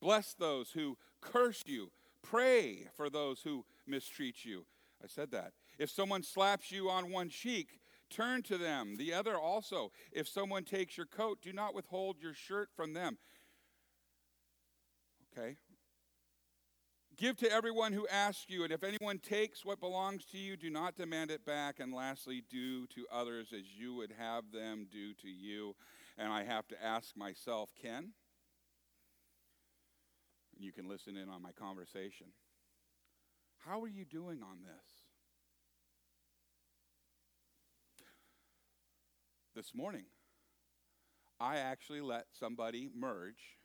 Bless 0.00 0.34
those 0.34 0.70
who 0.70 0.98
curse 1.20 1.64
you, 1.66 1.90
pray 2.22 2.86
for 2.96 3.10
those 3.10 3.40
who 3.40 3.64
mistreat 3.84 4.44
you. 4.44 4.66
I 5.02 5.08
said 5.08 5.32
that. 5.32 5.50
If 5.80 5.90
someone 5.90 6.22
slaps 6.22 6.70
you 6.70 6.88
on 6.88 7.10
one 7.10 7.28
cheek, 7.28 7.80
turn 8.08 8.44
to 8.44 8.56
them 8.56 8.98
the 8.98 9.12
other 9.12 9.36
also. 9.36 9.90
If 10.12 10.28
someone 10.28 10.62
takes 10.62 10.96
your 10.96 11.06
coat, 11.06 11.38
do 11.42 11.52
not 11.52 11.74
withhold 11.74 12.18
your 12.20 12.34
shirt 12.34 12.68
from 12.72 12.92
them. 12.92 13.18
Okay, 15.36 15.56
Give 17.16 17.36
to 17.36 17.50
everyone 17.50 17.92
who 17.92 18.08
asks 18.08 18.46
you, 18.48 18.64
and 18.64 18.72
if 18.72 18.82
anyone 18.82 19.18
takes 19.18 19.64
what 19.64 19.78
belongs 19.78 20.24
to 20.32 20.38
you, 20.38 20.56
do 20.56 20.68
not 20.68 20.96
demand 20.96 21.30
it 21.30 21.44
back. 21.44 21.78
And 21.78 21.92
lastly, 21.92 22.42
do 22.50 22.86
to 22.88 23.06
others 23.12 23.48
as 23.52 23.62
you 23.78 23.94
would 23.94 24.12
have 24.18 24.44
them 24.52 24.86
do 24.90 25.14
to 25.14 25.28
you. 25.28 25.76
And 26.18 26.32
I 26.32 26.44
have 26.44 26.66
to 26.68 26.84
ask 26.84 27.16
myself, 27.16 27.70
Ken, 27.80 28.12
you 30.58 30.72
can 30.72 30.88
listen 30.88 31.16
in 31.16 31.28
on 31.28 31.42
my 31.42 31.52
conversation. 31.52 32.28
How 33.58 33.80
are 33.82 33.88
you 33.88 34.04
doing 34.04 34.42
on 34.42 34.58
this? 34.62 35.04
This 39.54 39.72
morning, 39.74 40.06
I 41.38 41.58
actually 41.58 42.00
let 42.00 42.26
somebody 42.32 42.90
merge 42.94 43.58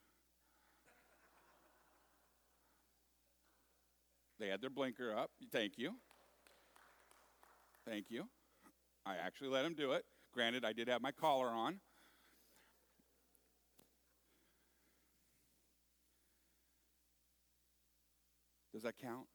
They 4.39 4.47
had 4.47 4.61
their 4.61 4.69
blinker 4.69 5.15
up. 5.15 5.31
Thank 5.51 5.77
you. 5.77 5.95
Thank 7.85 8.05
you. 8.09 8.25
I 9.05 9.15
actually 9.15 9.49
let 9.49 9.65
him 9.65 9.73
do 9.73 9.91
it. 9.93 10.05
Granted, 10.33 10.63
I 10.63 10.73
did 10.73 10.87
have 10.87 11.01
my 11.01 11.11
collar 11.11 11.47
on. 11.47 11.79
Does 18.73 18.83
that 18.83 18.97
count? 18.97 19.25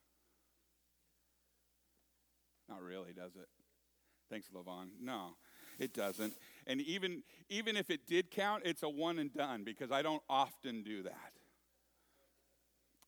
Not 2.69 2.81
really, 2.83 3.13
does 3.13 3.37
it? 3.37 3.49
Thanks, 4.31 4.49
Levon. 4.55 4.89
No, 5.01 5.37
it 5.79 5.93
doesn't. 5.93 6.33
And 6.67 6.81
even 6.81 7.23
even 7.51 7.77
if 7.77 7.91
it 7.91 8.07
did 8.07 8.31
count, 8.31 8.63
it's 8.65 8.83
a 8.83 8.89
one 8.89 9.19
and 9.19 9.33
done 9.35 9.65
because 9.65 9.93
I 9.93 10.01
don't 10.01 10.23
often 10.31 10.83
do 10.83 11.03
that. 11.03 11.33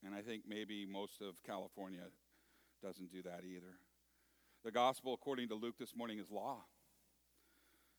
And 0.07 0.15
I 0.15 0.21
think 0.21 0.43
maybe 0.47 0.85
most 0.89 1.21
of 1.21 1.43
California 1.45 1.99
doesn't 2.81 3.11
do 3.11 3.21
that 3.23 3.41
either. 3.43 3.77
The 4.63 4.71
gospel, 4.71 5.13
according 5.13 5.49
to 5.49 5.55
Luke 5.55 5.75
this 5.77 5.93
morning, 5.97 6.17
is 6.17 6.31
law. 6.31 6.63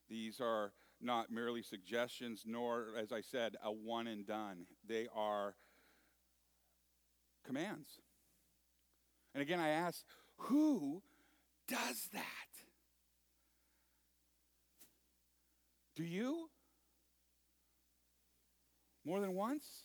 These 0.08 0.40
are 0.40 0.72
not 1.02 1.30
merely 1.30 1.60
suggestions, 1.60 2.44
nor, 2.46 2.94
as 2.98 3.12
I 3.12 3.20
said, 3.20 3.56
a 3.62 3.70
one 3.70 4.06
and 4.06 4.26
done. 4.26 4.64
They 4.88 5.06
are 5.14 5.54
commands. 7.46 8.00
And 9.34 9.42
again, 9.42 9.60
I 9.60 9.68
ask, 9.68 10.02
who 10.38 11.02
does 11.68 12.08
that? 12.14 12.22
Do 15.94 16.04
you? 16.04 16.48
More 19.04 19.20
than 19.20 19.34
once? 19.34 19.84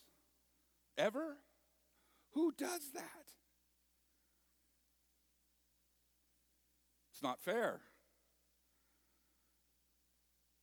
Ever? 0.98 1.36
Who 2.34 2.52
does 2.58 2.91
that? 2.93 3.32
It's 7.12 7.22
not 7.22 7.39
fair. 7.41 7.82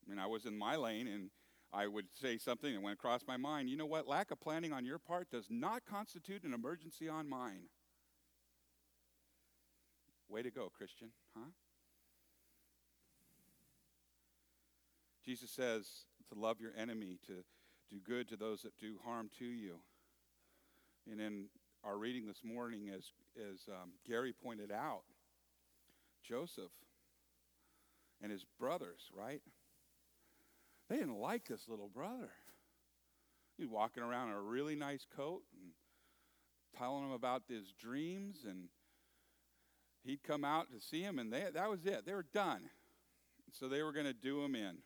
I 0.05 0.11
mean, 0.11 0.19
I 0.19 0.27
was 0.27 0.47
in 0.47 0.59
my 0.59 0.77
lane 0.77 1.07
and 1.07 1.31
I 1.73 1.87
would 1.87 2.07
say 2.21 2.39
something 2.39 2.75
that 2.75 2.83
went 2.83 2.95
across 2.95 3.21
my 3.29 3.37
mind. 3.37 3.69
You 3.69 3.77
know 3.77 3.87
what? 3.87 4.09
Lack 4.09 4.33
of 4.33 4.41
planning 4.41 4.73
on 4.73 4.85
your 4.85 4.99
part 4.99 5.31
does 5.31 5.47
not 5.49 5.83
constitute 5.89 6.43
an 6.43 6.53
emergency 6.53 7.09
on 7.09 7.29
mine. 7.29 7.69
Way 10.29 10.43
to 10.43 10.51
go, 10.51 10.71
Christian, 10.77 11.11
huh? 11.37 11.51
Jesus 15.25 15.51
says 15.51 15.87
to 16.33 16.39
love 16.39 16.61
your 16.61 16.73
enemy, 16.77 17.19
to 17.27 17.45
do 17.91 18.01
good 18.03 18.29
to 18.29 18.37
those 18.37 18.63
that 18.63 18.77
do 18.79 18.97
harm 19.05 19.31
to 19.39 19.45
you. 19.45 19.77
And 21.11 21.21
in 21.21 21.47
our 21.85 21.97
reading 21.97 22.27
this 22.27 22.43
morning, 22.45 22.91
as, 22.91 23.13
as 23.39 23.61
um, 23.69 23.93
Gary 24.07 24.33
pointed 24.33 24.71
out, 24.71 25.03
Joseph 26.23 26.73
and 28.23 28.31
his 28.31 28.45
brothers, 28.59 29.11
right? 29.17 29.41
They 30.89 30.97
didn't 30.97 31.19
like 31.19 31.47
this 31.47 31.69
little 31.69 31.89
brother. 31.89 32.31
He's 33.57 33.69
walking 33.69 34.03
around 34.03 34.29
in 34.29 34.35
a 34.35 34.41
really 34.41 34.75
nice 34.75 35.07
coat 35.17 35.43
and 35.53 35.71
telling 36.79 37.03
them 37.03 37.13
about 37.13 37.43
his 37.49 37.73
dreams, 37.73 38.45
and 38.49 38.65
he'd 40.05 40.23
come 40.23 40.45
out 40.45 40.67
to 40.73 40.81
see 40.81 41.03
him, 41.03 41.19
and 41.19 41.33
they, 41.33 41.45
that 41.53 41.71
was 41.71 41.85
it. 41.87 42.05
They 42.07 42.15
were 42.15 42.27
done. 42.35 42.63
So 43.53 43.69
they 43.69 43.83
were 43.83 43.93
going 43.93 44.07
to 44.07 44.13
do 44.13 44.43
him 44.45 44.55
in. 44.55 44.77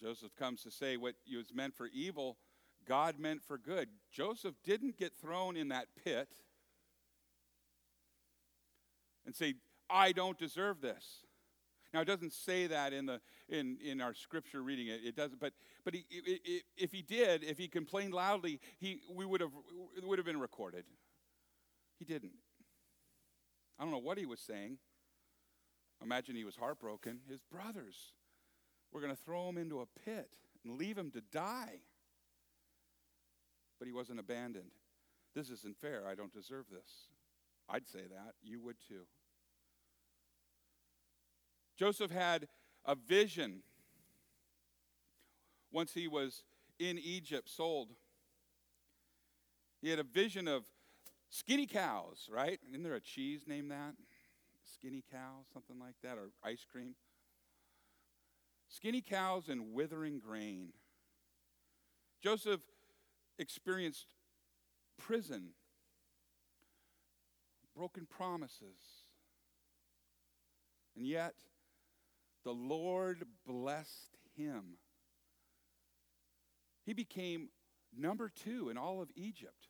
Joseph 0.00 0.34
comes 0.36 0.62
to 0.62 0.70
say 0.70 0.96
what 0.96 1.14
was 1.34 1.54
meant 1.54 1.74
for 1.76 1.86
evil, 1.86 2.38
God 2.86 3.18
meant 3.18 3.42
for 3.42 3.58
good. 3.58 3.88
Joseph 4.10 4.54
didn't 4.64 4.98
get 4.98 5.12
thrown 5.20 5.56
in 5.56 5.68
that 5.68 5.86
pit 6.04 6.28
and 9.24 9.34
say, 9.34 9.54
I 9.88 10.12
don't 10.12 10.38
deserve 10.38 10.80
this. 10.80 11.24
Now 11.92 12.00
it 12.00 12.06
doesn't 12.06 12.32
say 12.32 12.66
that 12.68 12.92
in 12.92 13.06
the 13.06 13.20
in 13.48 13.76
in 13.84 14.00
our 14.00 14.14
scripture 14.14 14.62
reading 14.62 14.88
it. 14.88 15.00
It 15.04 15.14
doesn't. 15.14 15.38
But 15.38 15.52
but 15.84 15.94
he, 15.94 16.04
if 16.76 16.90
he 16.90 17.02
did, 17.02 17.44
if 17.44 17.58
he 17.58 17.68
complained 17.68 18.14
loudly, 18.14 18.60
he 18.78 19.00
we 19.10 19.26
would 19.26 19.42
have 19.42 19.50
it 19.96 20.06
would 20.06 20.18
have 20.18 20.24
been 20.24 20.40
recorded. 20.40 20.84
He 21.98 22.06
didn't. 22.06 22.32
I 23.78 23.82
don't 23.82 23.92
know 23.92 23.98
what 23.98 24.16
he 24.16 24.24
was 24.24 24.40
saying. 24.40 24.78
Imagine 26.02 26.34
he 26.34 26.44
was 26.44 26.56
heartbroken. 26.56 27.20
His 27.28 27.42
brothers 27.42 28.14
were 28.90 29.00
going 29.00 29.14
to 29.14 29.22
throw 29.22 29.48
him 29.48 29.58
into 29.58 29.80
a 29.80 29.86
pit 30.04 30.30
and 30.64 30.78
leave 30.78 30.96
him 30.96 31.10
to 31.12 31.20
die. 31.20 31.80
But 33.82 33.88
he 33.88 33.92
wasn't 33.92 34.20
abandoned. 34.20 34.70
This 35.34 35.50
isn't 35.50 35.76
fair. 35.76 36.06
I 36.06 36.14
don't 36.14 36.32
deserve 36.32 36.66
this. 36.70 37.08
I'd 37.68 37.84
say 37.84 38.02
that. 38.02 38.34
You 38.40 38.60
would 38.60 38.76
too. 38.86 39.06
Joseph 41.76 42.12
had 42.12 42.46
a 42.84 42.94
vision 42.94 43.64
once 45.72 45.94
he 45.94 46.06
was 46.06 46.44
in 46.78 46.96
Egypt, 46.96 47.50
sold. 47.50 47.88
He 49.80 49.90
had 49.90 49.98
a 49.98 50.04
vision 50.04 50.46
of 50.46 50.62
skinny 51.28 51.66
cows, 51.66 52.28
right? 52.32 52.60
Isn't 52.68 52.84
there 52.84 52.94
a 52.94 53.00
cheese 53.00 53.40
named 53.48 53.72
that? 53.72 53.94
Skinny 54.74 55.02
cow, 55.10 55.38
something 55.52 55.80
like 55.80 55.96
that, 56.04 56.18
or 56.18 56.30
ice 56.44 56.64
cream? 56.70 56.94
Skinny 58.68 59.00
cows 59.00 59.48
and 59.48 59.72
withering 59.72 60.20
grain. 60.20 60.68
Joseph 62.22 62.60
experienced 63.38 64.14
prison, 64.98 65.50
broken 67.76 68.06
promises, 68.06 69.06
and 70.96 71.06
yet 71.06 71.34
the 72.44 72.52
Lord 72.52 73.24
blessed 73.46 74.16
him. 74.36 74.78
He 76.84 76.92
became 76.92 77.48
number 77.96 78.28
two 78.28 78.68
in 78.68 78.76
all 78.76 79.00
of 79.00 79.10
Egypt. 79.14 79.68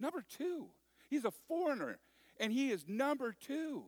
Number 0.00 0.24
two. 0.28 0.68
He's 1.08 1.24
a 1.24 1.30
foreigner, 1.30 1.98
and 2.40 2.52
he 2.52 2.70
is 2.70 2.86
number 2.88 3.32
two. 3.32 3.84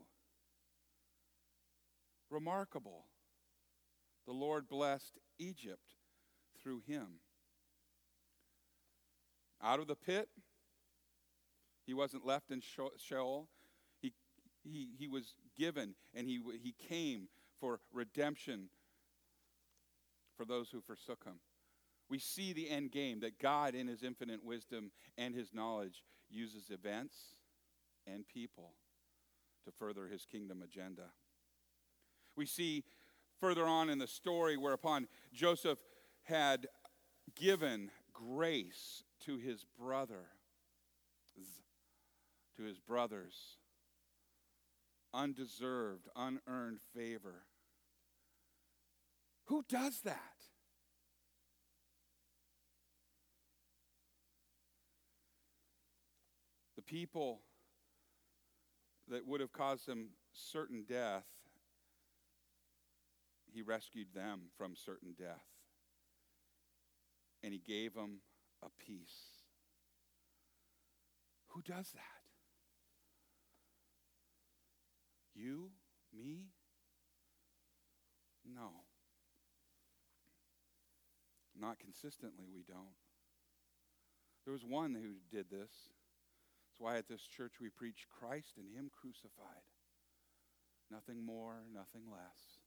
Remarkable. 2.31 3.07
The 4.27 4.33
Lord 4.33 4.69
blessed 4.69 5.19
Egypt 5.39 5.95
through 6.63 6.83
him. 6.87 7.21
Out 9.63 9.81
of 9.81 9.87
the 9.87 9.97
pit, 9.97 10.29
he 11.87 11.95
wasn't 11.95 12.27
left 12.27 12.51
in 12.51 12.61
Sheol. 12.61 13.49
He, 14.01 14.13
he, 14.65 14.89
he 14.99 15.09
was 15.09 15.35
given, 15.57 15.95
and 16.15 16.27
he, 16.27 16.41
he 16.63 16.75
came 16.89 17.29
for 17.61 17.81
redemption 17.93 18.69
for 20.37 20.45
those 20.45 20.71
who 20.71 20.81
forsook 20.81 21.25
him. 21.25 21.41
We 22.09 22.19
see 22.19 22.53
the 22.53 22.71
end 22.71 22.93
game 22.93 23.21
that 23.21 23.39
God, 23.39 23.75
in 23.75 23.89
his 23.89 24.03
infinite 24.03 24.45
wisdom 24.45 24.93
and 25.17 25.35
his 25.35 25.53
knowledge, 25.53 26.05
uses 26.31 26.71
events 26.71 27.17
and 28.07 28.27
people 28.29 28.73
to 29.65 29.73
further 29.73 30.07
his 30.07 30.25
kingdom 30.25 30.63
agenda. 30.63 31.11
We 32.37 32.47
see 32.47 32.85
further 33.41 33.65
on 33.65 33.91
in 33.91 33.99
the 33.99 34.07
story 34.07 34.57
whereupon 34.57 35.09
Joseph 35.33 35.79
had 36.23 36.69
given 37.35 37.91
grace 38.13 39.03
to 39.27 39.37
his 39.37 39.65
brother, 39.79 40.29
to 42.57 42.63
his 42.63 42.79
brothers 42.79 43.59
undeserved, 45.13 46.09
unearned 46.15 46.79
favor. 46.95 47.43
Who 49.47 49.65
does 49.69 50.01
that? 50.03 50.21
The 56.77 56.83
people 56.83 57.41
that 59.09 59.27
would 59.27 59.41
have 59.41 59.53
caused 59.53 59.89
him 59.89 60.11
certain 60.33 60.85
death, 60.89 61.25
he 63.53 63.63
rescued 63.63 64.09
them 64.15 64.43
from 64.57 64.75
certain 64.77 65.15
death. 65.19 65.45
And 67.43 67.53
he 67.53 67.61
gave 67.61 67.95
them 67.95 68.21
a 68.67 68.85
peace. 68.85 69.43
Who 71.49 71.63
does 71.63 71.91
that? 71.93 72.03
You? 75.35 75.71
Me? 76.17 76.47
No. 78.45 78.71
Not 81.59 81.79
consistently, 81.79 82.47
we 82.55 82.63
don't. 82.63 82.97
There 84.45 84.53
was 84.53 84.65
one 84.65 84.95
who 84.95 85.15
did 85.35 85.51
this. 85.51 85.71
That's 86.69 86.81
why 86.81 86.97
at 86.97 87.09
this 87.09 87.23
church 87.23 87.55
we 87.61 87.69
preach 87.69 88.07
Christ 88.19 88.55
and 88.59 88.71
Him 88.71 88.91
crucified. 89.01 89.65
Nothing 90.91 91.25
more, 91.25 91.65
nothing 91.73 92.03
less. 92.11 92.61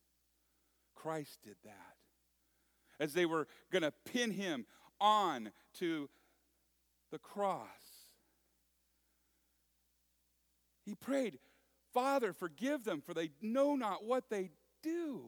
Christ 0.94 1.38
did 1.44 1.56
that. 1.64 1.96
As 2.98 3.14
they 3.14 3.24
were 3.24 3.46
going 3.70 3.82
to 3.82 3.92
pin 4.04 4.32
Him 4.32 4.66
on 5.00 5.52
to 5.78 6.08
the 7.10 7.18
cross, 7.18 8.00
He 10.90 10.96
prayed, 10.96 11.38
Father, 11.94 12.32
forgive 12.32 12.82
them, 12.82 13.00
for 13.00 13.14
they 13.14 13.30
know 13.40 13.76
not 13.76 14.04
what 14.04 14.24
they 14.28 14.50
do. 14.82 15.20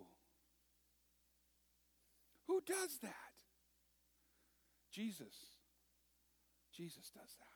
Who 2.49 2.61
does 2.67 2.99
that? 3.03 3.15
Jesus. 4.91 5.35
Jesus 6.77 7.11
does 7.15 7.37
that. 7.39 7.47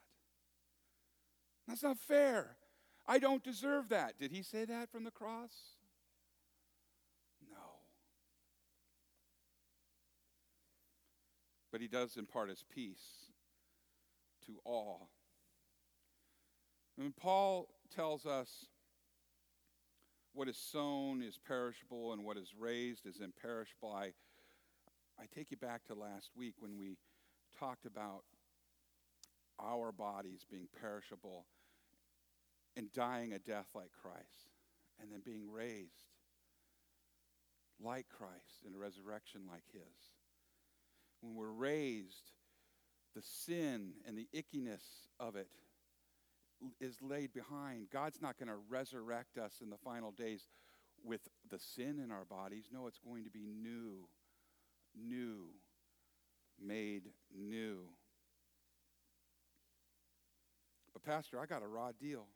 That's 1.67 1.83
not 1.83 1.99
fair. 1.99 2.57
I 3.09 3.19
don't 3.19 3.43
deserve 3.43 3.89
that. 3.89 4.21
Did 4.21 4.31
he 4.31 4.45
say 4.45 4.65
that 4.67 4.91
from 4.91 5.03
the 5.03 5.11
cross? 5.11 5.51
No. 7.51 7.57
But 11.77 11.83
he 11.83 11.89
does 11.89 12.17
impart 12.17 12.49
his 12.49 12.65
peace 12.75 13.29
to 14.47 14.53
all. 14.65 15.11
And 16.99 17.15
Paul 17.15 17.69
tells 17.95 18.25
us 18.25 18.49
what 20.33 20.49
is 20.49 20.57
sown 20.57 21.21
is 21.21 21.39
perishable 21.47 22.15
and 22.15 22.25
what 22.25 22.39
is 22.39 22.55
raised 22.59 23.05
is 23.05 23.21
imperishable. 23.21 23.93
I, 23.93 24.15
I 25.21 25.27
take 25.35 25.51
you 25.51 25.59
back 25.59 25.85
to 25.89 25.95
last 25.95 26.31
week 26.35 26.55
when 26.61 26.79
we 26.79 26.97
talked 27.61 27.85
about 27.85 28.23
our 29.61 29.93
bodies 29.93 30.47
being 30.51 30.69
perishable 30.81 31.45
and 32.75 32.91
dying 32.95 33.35
a 33.35 33.39
death 33.39 33.69
like 33.75 33.91
Christ, 34.01 34.49
and 34.99 35.13
then 35.13 35.21
being 35.27 35.53
raised 35.53 36.09
like 37.79 38.07
Christ 38.09 38.65
in 38.67 38.75
a 38.75 38.79
resurrection 38.79 39.43
like 39.47 39.65
his. 39.75 40.16
When 41.21 41.35
we're 41.35 41.51
raised, 41.51 42.33
the 43.15 43.23
sin 43.23 43.93
and 44.07 44.17
the 44.17 44.29
ickiness 44.35 44.83
of 45.19 45.37
it 45.37 45.49
is 46.81 46.97
laid 47.03 47.33
behind. 47.33 47.89
God's 47.93 48.21
not 48.21 48.39
going 48.39 48.49
to 48.49 48.59
resurrect 48.69 49.39
us 49.39 49.61
in 49.63 49.71
the 49.71 49.79
final 49.79 50.11
days 50.11 50.49
with 51.05 51.21
the 51.51 51.59
sin 51.59 52.01
in 52.03 52.11
our 52.11 52.25
bodies. 52.25 52.69
No, 52.73 52.87
it's 52.87 52.99
going 52.99 53.25
to 53.25 53.31
be 53.31 53.47
new, 53.47 54.09
new, 54.95 55.47
made 56.61 57.05
new. 57.35 57.81
But, 60.93 61.03
Pastor, 61.05 61.39
I 61.39 61.47
got 61.47 61.63
a 61.63 61.67
raw 61.67 61.93
deal. 61.93 62.27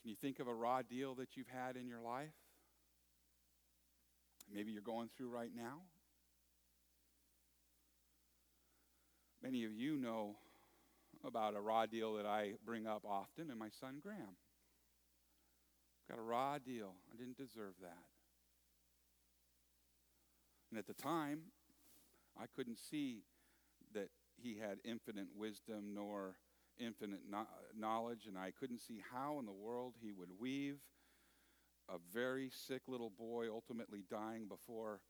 Can 0.00 0.10
you 0.10 0.16
think 0.16 0.38
of 0.38 0.48
a 0.48 0.54
raw 0.54 0.82
deal 0.82 1.14
that 1.16 1.36
you've 1.36 1.48
had 1.48 1.76
in 1.76 1.86
your 1.86 2.00
life? 2.00 2.30
Maybe 4.52 4.72
you're 4.72 4.82
going 4.82 5.08
through 5.16 5.28
right 5.30 5.52
now. 5.54 5.82
Many 9.42 9.64
of 9.64 9.72
you 9.72 9.96
know 9.96 10.36
about 11.24 11.56
a 11.56 11.60
raw 11.60 11.86
deal 11.86 12.14
that 12.14 12.26
I 12.26 12.54
bring 12.64 12.86
up 12.86 13.04
often, 13.06 13.50
and 13.50 13.58
my 13.58 13.68
son 13.68 14.00
Graham. 14.02 14.36
Got 16.08 16.18
a 16.18 16.22
raw 16.22 16.58
deal. 16.58 16.94
I 17.12 17.16
didn't 17.16 17.36
deserve 17.36 17.74
that. 17.80 18.04
And 20.70 20.78
at 20.78 20.86
the 20.86 20.94
time, 20.94 21.42
I 22.40 22.44
couldn't 22.54 22.78
see 22.78 23.22
that 23.94 24.08
he 24.36 24.58
had 24.58 24.78
infinite 24.84 25.28
wisdom 25.36 25.94
nor 25.94 26.36
infinite 26.78 27.20
no- 27.28 27.46
knowledge, 27.76 28.26
and 28.26 28.38
I 28.38 28.50
couldn't 28.50 28.80
see 28.80 29.02
how 29.12 29.38
in 29.38 29.46
the 29.46 29.52
world 29.52 29.94
he 30.00 30.12
would 30.12 30.30
weave 30.38 30.78
a 31.90 31.98
very 32.12 32.50
sick 32.50 32.82
little 32.86 33.10
boy 33.10 33.46
ultimately 33.50 34.04
dying 34.08 34.46
before 34.48 35.00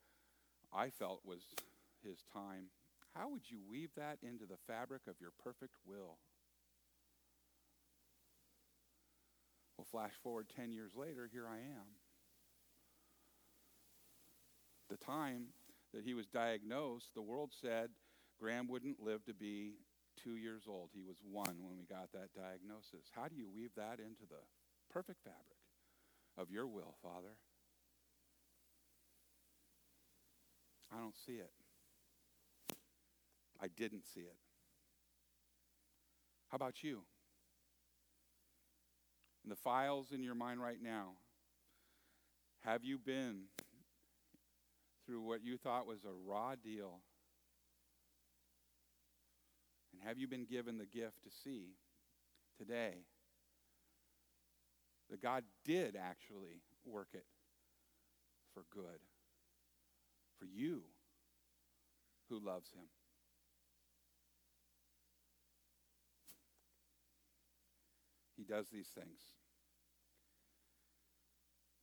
I 0.72 0.88
felt 0.90 1.20
was 1.24 1.42
his 2.02 2.24
time. 2.32 2.66
How 3.14 3.28
would 3.28 3.50
you 3.50 3.58
weave 3.68 3.90
that 3.96 4.18
into 4.22 4.46
the 4.46 4.56
fabric 4.66 5.02
of 5.06 5.16
your 5.20 5.32
perfect 5.44 5.74
will? 5.84 6.18
Well, 9.76 9.86
flash 9.90 10.12
forward 10.22 10.46
10 10.56 10.72
years 10.72 10.92
later, 10.94 11.28
here 11.30 11.46
I 11.48 11.58
am. 11.58 11.86
The 14.88 14.96
time 14.96 15.46
that 15.92 16.04
he 16.04 16.14
was 16.14 16.26
diagnosed, 16.26 17.10
the 17.14 17.22
world 17.22 17.50
said 17.60 17.90
Graham 18.38 18.68
wouldn't 18.68 19.02
live 19.02 19.24
to 19.26 19.34
be 19.34 19.74
two 20.22 20.36
years 20.36 20.62
old. 20.68 20.90
He 20.94 21.02
was 21.02 21.16
one 21.22 21.56
when 21.60 21.76
we 21.78 21.84
got 21.84 22.12
that 22.12 22.32
diagnosis. 22.34 23.10
How 23.14 23.28
do 23.28 23.36
you 23.36 23.48
weave 23.52 23.70
that 23.76 23.98
into 24.00 24.26
the 24.28 24.42
perfect 24.92 25.22
fabric 25.24 25.59
of 26.36 26.50
your 26.50 26.66
will, 26.66 26.94
Father? 27.02 27.36
I 30.92 30.98
don't 30.98 31.16
see 31.26 31.34
it. 31.34 31.52
I 33.62 33.68
didn't 33.68 34.04
see 34.12 34.20
it. 34.20 34.36
How 36.48 36.56
about 36.56 36.82
you? 36.82 37.02
In 39.44 39.50
the 39.50 39.56
files 39.56 40.12
in 40.12 40.22
your 40.22 40.34
mind 40.34 40.60
right 40.60 40.82
now, 40.82 41.12
have 42.64 42.84
you 42.84 42.98
been 42.98 43.42
through 45.06 45.22
what 45.22 45.44
you 45.44 45.56
thought 45.56 45.86
was 45.86 46.04
a 46.04 46.12
raw 46.28 46.54
deal? 46.56 47.00
And 49.92 50.02
have 50.02 50.18
you 50.18 50.26
been 50.26 50.44
given 50.44 50.78
the 50.78 50.86
gift 50.86 51.22
to 51.24 51.30
see 51.44 51.76
today 52.58 53.04
that 55.10 55.22
God 55.22 55.44
did 55.64 55.96
actually 55.96 56.62
work 56.84 57.08
it 57.12 57.26
for 58.54 58.64
good 58.72 59.00
for 60.38 60.46
you 60.46 60.82
who 62.28 62.38
loves 62.38 62.70
him? 62.72 62.84
He 68.36 68.44
does 68.44 68.68
these 68.70 68.88
things. 68.88 69.20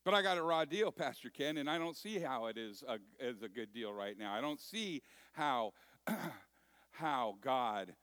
But 0.04 0.14
I 0.14 0.22
got 0.22 0.38
a 0.38 0.42
raw 0.42 0.64
deal, 0.64 0.92
Pastor 0.92 1.30
Ken, 1.30 1.58
and 1.58 1.70
I 1.70 1.78
don't 1.78 1.98
see 1.98 2.18
how 2.18 2.46
it 2.46 2.58
is 2.58 2.84
a, 2.88 2.98
is 3.20 3.44
a 3.44 3.50
good 3.50 3.74
deal 3.74 3.92
right 3.92 4.18
now. 4.18 4.34
I 4.34 4.40
don't 4.40 4.60
see 4.60 5.02
how, 5.34 5.74
how 6.92 7.36
God 7.42 7.94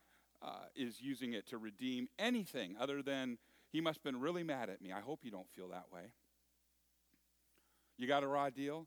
uh, 0.43 0.67
is 0.77 1.01
using 1.01 1.33
it 1.33 1.49
to 1.49 1.57
redeem 1.57 2.09
anything 2.19 2.77
other 2.79 3.01
than 3.01 3.39
he 3.75 3.81
must 3.81 3.99
have 3.99 4.05
been 4.05 4.21
really 4.21 4.45
mad 4.45 4.71
at 4.71 4.81
me. 4.81 4.93
I 4.93 5.01
hope 5.01 5.25
you 5.25 5.33
don't 5.33 5.51
feel 5.57 5.71
that 5.71 5.87
way. 5.93 6.13
You 7.99 8.07
got 8.07 8.23
a 8.23 8.29
raw 8.29 8.49
deal? 8.49 8.87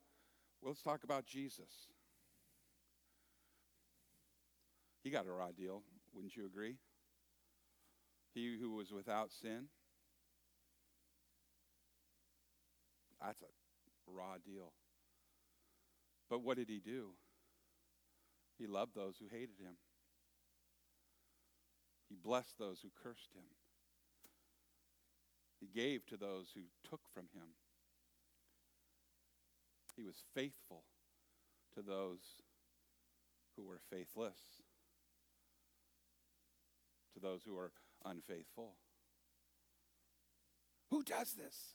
Well, 0.61 0.71
let's 0.71 0.81
talk 0.81 1.03
about 1.03 1.25
Jesus. 1.25 1.89
He 5.03 5.09
got 5.09 5.27
a 5.27 5.31
raw 5.31 5.49
deal, 5.51 5.83
wouldn't 6.13 6.37
you 6.37 6.45
agree? 6.45 6.77
He 8.33 8.57
who 8.57 8.75
was 8.75 8.93
without 8.93 9.29
sin. 9.33 9.65
That's 13.21 13.41
a 13.41 14.09
raw 14.09 14.35
deal. 14.45 14.71
But 16.29 16.43
what 16.43 16.55
did 16.55 16.69
he 16.69 16.79
do? 16.79 17.09
He 18.57 18.67
loved 18.67 18.95
those 18.95 19.17
who 19.19 19.25
hated 19.29 19.59
him. 19.59 19.75
He 22.07 22.15
blessed 22.15 22.57
those 22.57 22.79
who 22.81 22.87
cursed 23.03 23.33
him. 23.35 23.43
He 25.59 25.67
gave 25.67 26.05
to 26.07 26.17
those 26.17 26.47
who 26.53 26.61
took 26.87 27.01
from 27.13 27.27
him. 27.33 27.47
He 29.95 30.03
was 30.03 30.23
faithful 30.35 30.83
to 31.75 31.81
those 31.81 32.19
who 33.55 33.65
were 33.65 33.79
faithless, 33.89 34.39
to 37.13 37.19
those 37.19 37.41
who 37.43 37.57
are 37.57 37.71
unfaithful. 38.05 38.73
Who 40.91 41.03
does 41.03 41.33
this? 41.33 41.73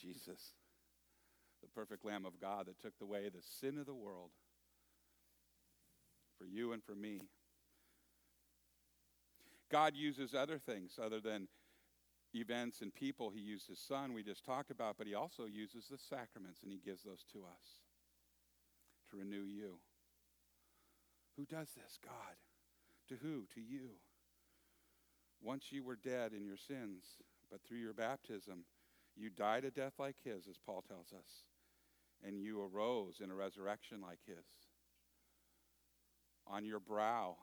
Jesus, 0.00 0.52
the 1.60 1.68
perfect 1.68 2.04
Lamb 2.04 2.24
of 2.24 2.40
God 2.40 2.66
that 2.66 2.78
took 2.80 2.94
away 3.02 3.28
the 3.28 3.42
sin 3.60 3.78
of 3.78 3.86
the 3.86 3.94
world 3.94 4.30
for 6.38 6.46
you 6.46 6.72
and 6.72 6.82
for 6.84 6.94
me. 6.94 7.22
God 9.70 9.94
uses 9.96 10.34
other 10.34 10.58
things 10.58 10.98
other 11.02 11.20
than 11.20 11.48
events 12.34 12.80
and 12.80 12.94
people. 12.94 13.30
He 13.30 13.40
used 13.40 13.68
his 13.68 13.78
son, 13.78 14.12
we 14.12 14.22
just 14.22 14.44
talked 14.44 14.70
about, 14.70 14.96
but 14.98 15.06
he 15.06 15.14
also 15.14 15.44
uses 15.44 15.86
the 15.90 15.98
sacraments 15.98 16.60
and 16.62 16.70
he 16.70 16.78
gives 16.78 17.02
those 17.02 17.24
to 17.32 17.38
us 17.40 17.80
to 19.10 19.16
renew 19.16 19.44
you. 19.44 19.78
Who 21.36 21.46
does 21.46 21.68
this? 21.74 21.98
God. 22.04 22.36
To 23.08 23.14
who? 23.22 23.44
To 23.54 23.60
you. 23.60 23.90
Once 25.40 25.66
you 25.70 25.84
were 25.84 25.96
dead 25.96 26.32
in 26.32 26.44
your 26.44 26.56
sins, 26.56 27.04
but 27.50 27.60
through 27.62 27.78
your 27.78 27.94
baptism, 27.94 28.64
you 29.16 29.30
died 29.30 29.64
a 29.64 29.70
death 29.70 29.94
like 29.98 30.16
his, 30.22 30.46
as 30.48 30.58
Paul 30.64 30.84
tells 30.86 31.12
us, 31.12 31.44
and 32.24 32.40
you 32.40 32.60
arose 32.60 33.20
in 33.22 33.30
a 33.30 33.34
resurrection 33.34 34.00
like 34.00 34.18
his. 34.26 34.36
On 36.46 36.64
your 36.64 36.80
brow, 36.80 37.36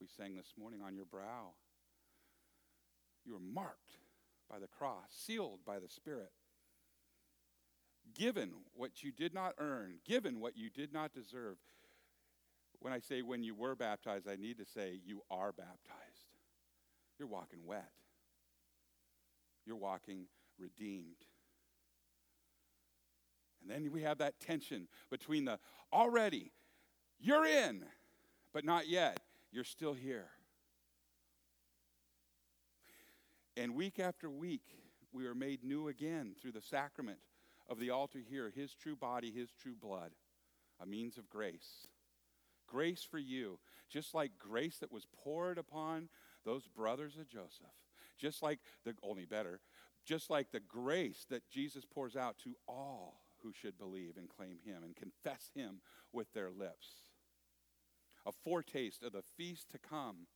we 0.00 0.06
sang 0.06 0.34
this 0.34 0.52
morning, 0.58 0.80
on 0.84 0.94
your 0.94 1.04
brow, 1.04 1.52
you 3.24 3.32
were 3.32 3.38
marked 3.38 3.98
by 4.50 4.58
the 4.58 4.66
cross, 4.66 5.06
sealed 5.10 5.60
by 5.66 5.78
the 5.78 5.88
Spirit, 5.88 6.30
given 8.14 8.50
what 8.74 9.02
you 9.02 9.10
did 9.12 9.34
not 9.34 9.54
earn, 9.58 9.94
given 10.04 10.40
what 10.40 10.56
you 10.56 10.70
did 10.70 10.92
not 10.92 11.12
deserve. 11.12 11.56
When 12.80 12.92
I 12.92 13.00
say 13.00 13.22
when 13.22 13.42
you 13.42 13.54
were 13.54 13.74
baptized, 13.74 14.28
I 14.28 14.36
need 14.36 14.58
to 14.58 14.66
say 14.66 15.00
you 15.04 15.22
are 15.30 15.52
baptized. 15.52 16.28
You're 17.18 17.28
walking 17.28 17.60
wet. 17.64 17.90
You're 19.64 19.76
walking 19.76 20.26
redeemed. 20.58 21.24
And 23.62 23.70
then 23.70 23.90
we 23.90 24.02
have 24.02 24.18
that 24.18 24.38
tension 24.40 24.88
between 25.10 25.46
the 25.46 25.58
already, 25.92 26.52
you're 27.18 27.46
in, 27.46 27.82
but 28.52 28.64
not 28.64 28.88
yet, 28.88 29.18
you're 29.50 29.64
still 29.64 29.94
here. 29.94 30.26
And 33.56 33.74
week 33.74 33.98
after 33.98 34.30
week, 34.30 34.66
we 35.12 35.26
are 35.26 35.34
made 35.34 35.64
new 35.64 35.88
again 35.88 36.34
through 36.40 36.52
the 36.52 36.62
sacrament 36.62 37.18
of 37.68 37.78
the 37.78 37.90
altar 37.90 38.18
here, 38.28 38.52
his 38.54 38.74
true 38.74 38.96
body, 38.96 39.30
his 39.30 39.50
true 39.52 39.76
blood, 39.80 40.12
a 40.80 40.86
means 40.86 41.18
of 41.18 41.30
grace. 41.30 41.86
Grace 42.66 43.04
for 43.08 43.18
you, 43.18 43.58
just 43.88 44.14
like 44.14 44.38
grace 44.38 44.78
that 44.78 44.92
was 44.92 45.06
poured 45.22 45.58
upon 45.58 46.08
those 46.44 46.66
brothers 46.66 47.16
of 47.16 47.28
Joseph, 47.28 47.66
just 48.18 48.42
like 48.42 48.60
the 48.84 48.94
only 49.02 49.24
better, 49.24 49.60
just 50.04 50.30
like 50.30 50.50
the 50.50 50.60
grace 50.60 51.26
that 51.30 51.48
Jesus 51.48 51.84
pours 51.84 52.16
out 52.16 52.38
to 52.38 52.56
all 52.66 53.22
who 53.42 53.52
should 53.52 53.78
believe 53.78 54.16
and 54.16 54.28
claim 54.28 54.58
him 54.64 54.82
and 54.82 54.96
confess 54.96 55.50
him 55.54 55.80
with 56.12 56.32
their 56.32 56.50
lips. 56.50 56.88
a 58.26 58.32
foretaste 58.32 59.02
of 59.02 59.12
the 59.12 59.22
feast 59.36 59.70
to 59.70 59.78
come, 59.78 60.26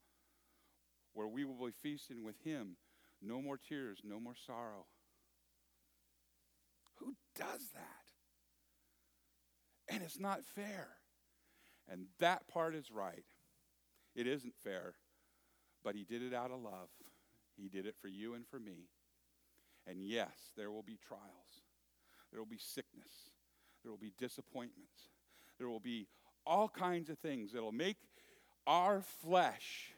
where 1.14 1.28
we 1.28 1.44
will 1.44 1.66
be 1.66 1.72
feasting 1.72 2.22
with 2.24 2.38
Him. 2.44 2.76
No 3.20 3.42
more 3.42 3.58
tears, 3.58 4.00
no 4.04 4.20
more 4.20 4.34
sorrow. 4.46 4.86
Who 6.96 7.14
does 7.34 7.68
that? 7.74 8.04
And 9.88 10.02
it's 10.02 10.18
not 10.18 10.44
fair. 10.44 10.88
And 11.88 12.06
that 12.18 12.46
part 12.48 12.74
is 12.74 12.90
right. 12.90 13.24
It 14.14 14.26
isn't 14.26 14.54
fair, 14.62 14.94
but 15.82 15.94
He 15.94 16.04
did 16.04 16.22
it 16.22 16.34
out 16.34 16.50
of 16.50 16.60
love. 16.62 16.88
He 17.56 17.68
did 17.68 17.86
it 17.86 17.96
for 18.00 18.08
you 18.08 18.34
and 18.34 18.46
for 18.46 18.58
me. 18.58 18.88
And 19.86 20.02
yes, 20.02 20.52
there 20.56 20.70
will 20.70 20.82
be 20.82 20.98
trials, 21.06 21.62
there 22.30 22.40
will 22.40 22.46
be 22.46 22.58
sickness, 22.58 23.30
there 23.82 23.90
will 23.90 23.98
be 23.98 24.12
disappointments, 24.18 25.08
there 25.58 25.68
will 25.68 25.80
be 25.80 26.06
all 26.46 26.68
kinds 26.68 27.08
of 27.08 27.18
things 27.18 27.52
that'll 27.52 27.72
make 27.72 27.96
our 28.66 29.02
flesh 29.22 29.94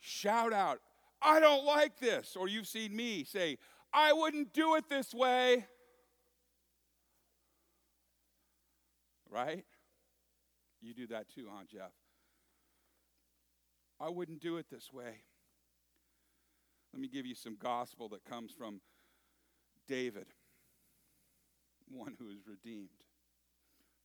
shout 0.00 0.52
out, 0.52 0.80
I 1.22 1.40
don't 1.40 1.64
like 1.64 1.98
this. 1.98 2.36
Or 2.36 2.48
you've 2.48 2.66
seen 2.66 2.94
me 2.94 3.24
say, 3.24 3.58
I 3.92 4.12
wouldn't 4.12 4.52
do 4.52 4.74
it 4.76 4.88
this 4.88 5.14
way. 5.14 5.66
Right? 9.30 9.64
You 10.80 10.94
do 10.94 11.06
that 11.08 11.28
too, 11.28 11.46
huh, 11.50 11.64
Jeff? 11.70 11.92
I 14.00 14.08
wouldn't 14.08 14.40
do 14.40 14.58
it 14.58 14.66
this 14.70 14.92
way. 14.92 15.22
Let 16.92 17.00
me 17.00 17.08
give 17.08 17.26
you 17.26 17.34
some 17.34 17.56
gospel 17.60 18.08
that 18.10 18.24
comes 18.24 18.52
from 18.52 18.80
David, 19.88 20.26
one 21.88 22.14
who 22.18 22.30
is 22.30 22.46
redeemed, 22.46 22.88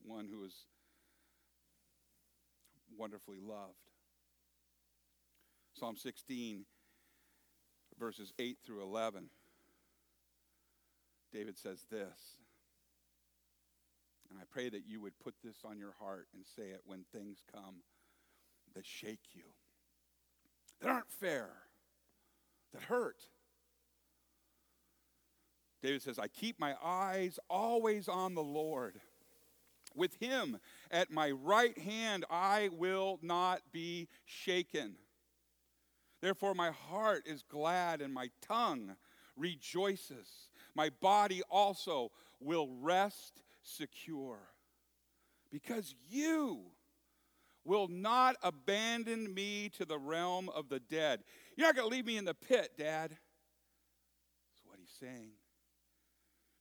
one 0.03 0.27
who 0.31 0.43
is 0.43 0.65
wonderfully 2.97 3.39
loved. 3.41 3.75
Psalm 5.73 5.95
16, 5.95 6.65
verses 8.01 8.33
8 8.39 8.57
through 8.65 8.81
11. 8.81 9.29
David 11.31 11.55
says 11.55 11.85
this, 11.91 12.35
and 14.27 14.39
I 14.39 14.43
pray 14.49 14.69
that 14.69 14.87
you 14.87 14.99
would 15.01 15.19
put 15.23 15.35
this 15.43 15.57
on 15.63 15.77
your 15.77 15.93
heart 15.99 16.27
and 16.33 16.43
say 16.55 16.69
it 16.71 16.81
when 16.83 17.05
things 17.13 17.43
come 17.53 17.75
that 18.73 18.87
shake 18.87 19.19
you, 19.33 19.43
that 20.81 20.89
aren't 20.89 21.11
fair, 21.11 21.49
that 22.73 22.81
hurt. 22.81 23.27
David 25.83 26.01
says, 26.01 26.17
I 26.17 26.27
keep 26.27 26.59
my 26.59 26.73
eyes 26.83 27.37
always 27.51 28.07
on 28.07 28.33
the 28.33 28.43
Lord. 28.43 28.99
With 29.95 30.15
him 30.15 30.57
at 30.89 31.11
my 31.11 31.31
right 31.31 31.77
hand, 31.77 32.25
I 32.31 32.69
will 32.71 33.19
not 33.21 33.61
be 33.71 34.07
shaken. 34.25 34.95
Therefore, 36.21 36.53
my 36.53 36.71
heart 36.71 37.23
is 37.25 37.43
glad 37.43 38.01
and 38.01 38.13
my 38.13 38.29
tongue 38.41 38.95
rejoices. 39.35 40.49
My 40.75 40.89
body 41.01 41.41
also 41.49 42.11
will 42.39 42.69
rest 42.79 43.41
secure. 43.63 44.39
Because 45.51 45.95
you 46.09 46.61
will 47.63 47.87
not 47.87 48.35
abandon 48.41 49.33
me 49.33 49.69
to 49.77 49.85
the 49.85 49.97
realm 49.97 50.49
of 50.49 50.69
the 50.69 50.79
dead. 50.79 51.23
You're 51.55 51.67
not 51.67 51.75
going 51.75 51.89
to 51.89 51.95
leave 51.95 52.05
me 52.05 52.17
in 52.17 52.25
the 52.25 52.33
pit, 52.33 52.71
Dad. 52.77 53.11
That's 53.11 54.65
what 54.65 54.79
he's 54.79 54.95
saying. 54.99 55.31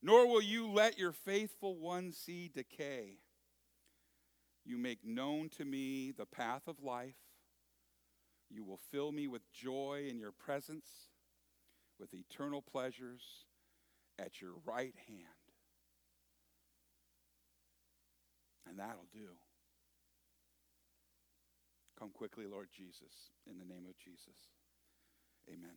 Nor 0.03 0.27
will 0.27 0.43
you 0.43 0.71
let 0.71 0.99
your 0.99 1.13
faithful 1.13 1.77
one 1.77 2.13
see 2.13 2.51
decay. 2.53 3.19
You 4.65 4.79
make 4.79 5.05
known 5.05 5.49
to 5.57 5.65
me 5.65 6.13
the 6.17 6.27
path 6.27 6.63
of 6.67 6.83
life. 6.83 7.15
You 8.51 8.65
will 8.65 8.81
fill 8.91 9.13
me 9.13 9.29
with 9.29 9.43
joy 9.53 10.07
in 10.09 10.19
your 10.19 10.33
presence, 10.33 10.89
with 11.99 12.13
eternal 12.13 12.63
pleasures 12.63 13.23
at 14.19 14.41
your 14.41 14.53
right 14.67 14.95
hand. 15.07 15.27
And 18.69 18.79
that'll 18.79 19.09
do. 19.13 19.29
Come 21.99 22.11
quickly, 22.11 22.47
Lord 22.47 22.69
Jesus, 22.77 23.31
in 23.49 23.59
the 23.59 23.65
name 23.65 23.85
of 23.87 23.97
Jesus. 23.97 24.37
Amen. 25.49 25.77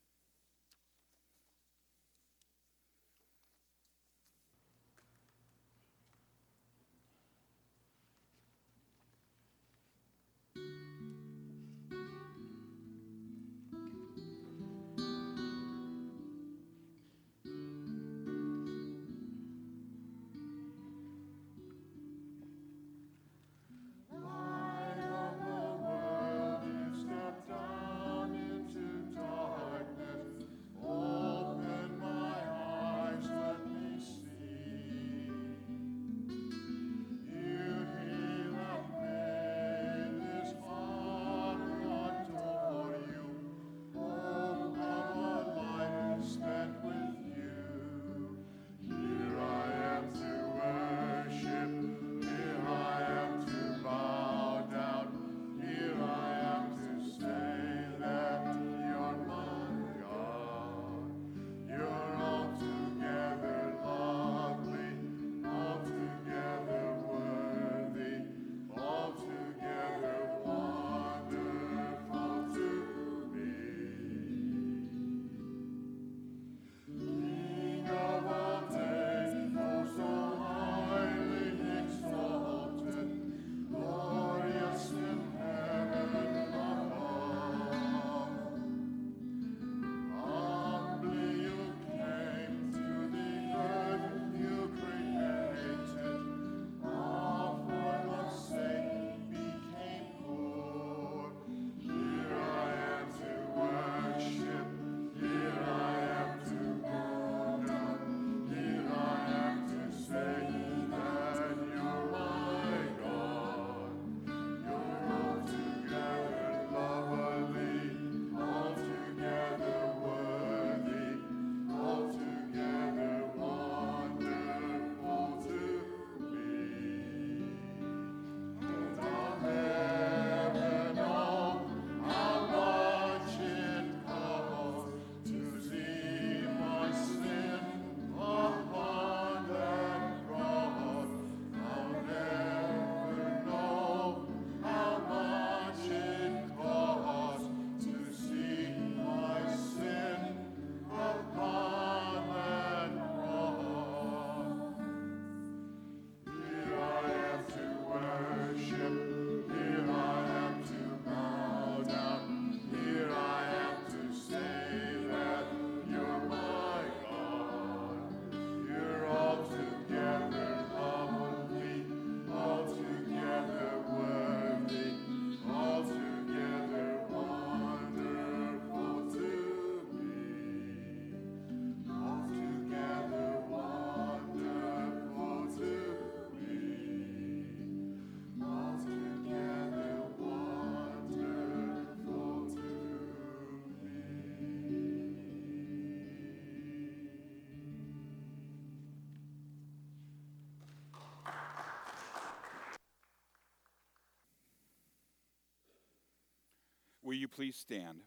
Will 207.14 207.20
you 207.20 207.28
please 207.28 207.55
stand? 207.55 207.99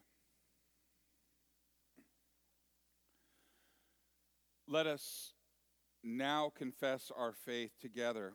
Let 4.67 4.85
us 4.85 5.31
now 6.03 6.51
confess 6.53 7.09
our 7.17 7.31
faith 7.31 7.71
together 7.79 8.33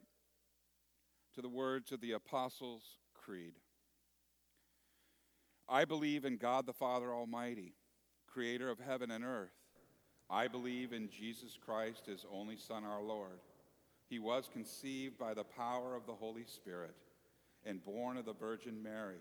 to 1.35 1.43
the 1.43 1.49
words 1.51 1.93
of 1.93 2.01
the 2.01 2.13
Apostles' 2.13 2.97
Creed. 3.13 3.53
I 5.69 5.85
believe 5.85 6.25
in 6.25 6.39
God 6.39 6.65
the 6.65 6.73
Father 6.73 7.13
Almighty, 7.13 7.75
creator 8.27 8.71
of 8.71 8.79
heaven 8.79 9.11
and 9.11 9.25
earth. 9.25 9.53
I 10.31 10.49
believe 10.49 10.95
in 10.95 11.11
Jesus 11.11 11.59
Christ, 11.63 12.07
his 12.07 12.25
only 12.33 12.57
Son, 12.57 12.83
our 12.83 13.03
Lord. 13.03 13.41
He 14.09 14.19
was 14.19 14.49
conceived 14.51 15.19
by 15.19 15.35
the 15.35 15.45
power 15.45 15.95
of 15.95 16.07
the 16.07 16.15
Holy 16.15 16.47
Spirit 16.47 16.95
and 17.67 17.85
born 17.85 18.17
of 18.17 18.25
the 18.25 18.33
Virgin 18.33 18.83
Mary. 18.83 19.21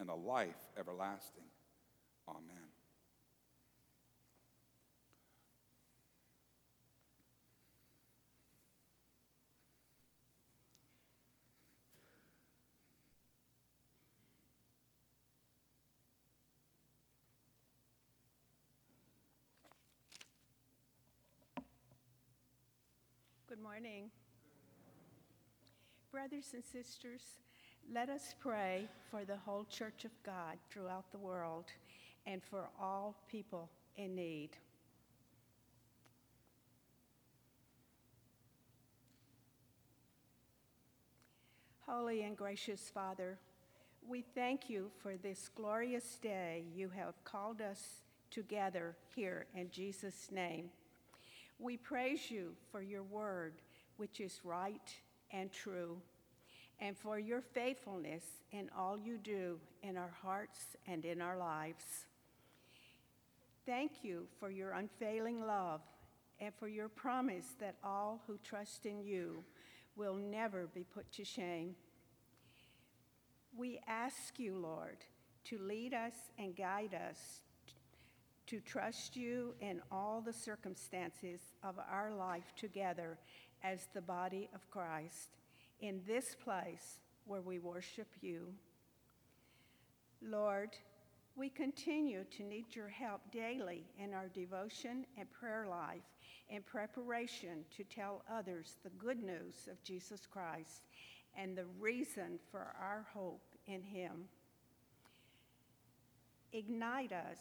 and 0.00 0.08
a 0.08 0.14
life 0.14 0.56
everlasting. 0.78 1.44
Amen. 2.26 2.56
Good 23.46 23.60
morning. 23.60 24.10
Brothers 26.10 26.52
and 26.54 26.64
sisters, 26.64 27.22
let 27.92 28.08
us 28.08 28.34
pray 28.38 28.86
for 29.10 29.24
the 29.24 29.36
whole 29.36 29.64
Church 29.64 30.04
of 30.04 30.12
God 30.24 30.56
throughout 30.70 31.10
the 31.10 31.18
world 31.18 31.64
and 32.24 32.40
for 32.42 32.68
all 32.80 33.16
people 33.28 33.68
in 33.96 34.14
need. 34.14 34.50
Holy 41.84 42.22
and 42.22 42.36
gracious 42.36 42.92
Father, 42.94 43.36
we 44.06 44.22
thank 44.36 44.70
you 44.70 44.88
for 45.02 45.16
this 45.16 45.50
glorious 45.56 46.16
day 46.22 46.62
you 46.72 46.88
have 46.90 47.14
called 47.24 47.60
us 47.60 48.02
together 48.30 48.94
here 49.16 49.46
in 49.56 49.68
Jesus' 49.68 50.28
name. 50.30 50.70
We 51.58 51.76
praise 51.76 52.30
you 52.30 52.52
for 52.70 52.82
your 52.82 53.02
word, 53.02 53.54
which 53.96 54.20
is 54.20 54.40
right 54.44 54.94
and 55.32 55.50
true, 55.50 56.00
and 56.80 56.96
for 56.96 57.18
your 57.18 57.40
faithfulness 57.40 58.24
in 58.52 58.70
all 58.76 58.98
you 58.98 59.18
do 59.18 59.58
in 59.82 59.96
our 59.96 60.12
hearts 60.22 60.76
and 60.86 61.04
in 61.04 61.20
our 61.20 61.36
lives. 61.36 61.84
Thank 63.66 64.02
you 64.02 64.26
for 64.38 64.50
your 64.50 64.72
unfailing 64.72 65.46
love 65.46 65.82
and 66.40 66.54
for 66.54 66.68
your 66.68 66.88
promise 66.88 67.54
that 67.60 67.76
all 67.84 68.22
who 68.26 68.38
trust 68.42 68.86
in 68.86 69.02
you 69.02 69.44
will 69.94 70.14
never 70.14 70.68
be 70.74 70.84
put 70.84 71.10
to 71.12 71.24
shame. 71.24 71.74
We 73.56 73.80
ask 73.86 74.38
you, 74.38 74.56
Lord, 74.56 74.96
to 75.44 75.58
lead 75.58 75.92
us 75.92 76.14
and 76.38 76.56
guide 76.56 76.94
us 76.94 77.42
to 78.46 78.60
trust 78.60 79.16
you 79.16 79.54
in 79.60 79.80
all 79.92 80.20
the 80.20 80.32
circumstances 80.32 81.40
of 81.62 81.76
our 81.90 82.12
life 82.12 82.52
together 82.56 83.18
as 83.62 83.86
the 83.92 84.00
body 84.00 84.48
of 84.54 84.68
Christ 84.70 85.39
in 85.80 86.00
this 86.06 86.36
place 86.42 87.00
where 87.26 87.40
we 87.40 87.58
worship 87.58 88.08
you. 88.20 88.48
Lord, 90.22 90.76
we 91.36 91.48
continue 91.48 92.24
to 92.36 92.42
need 92.42 92.66
your 92.74 92.88
help 92.88 93.20
daily 93.32 93.84
in 93.98 94.12
our 94.12 94.28
devotion 94.28 95.06
and 95.16 95.30
prayer 95.30 95.66
life 95.68 96.02
in 96.50 96.62
preparation 96.62 97.64
to 97.76 97.84
tell 97.84 98.22
others 98.30 98.76
the 98.82 98.90
good 98.90 99.22
news 99.22 99.68
of 99.70 99.82
Jesus 99.82 100.26
Christ 100.30 100.82
and 101.38 101.56
the 101.56 101.66
reason 101.78 102.38
for 102.50 102.74
our 102.78 103.06
hope 103.14 103.54
in 103.66 103.82
him. 103.82 104.24
Ignite 106.52 107.12
us 107.12 107.38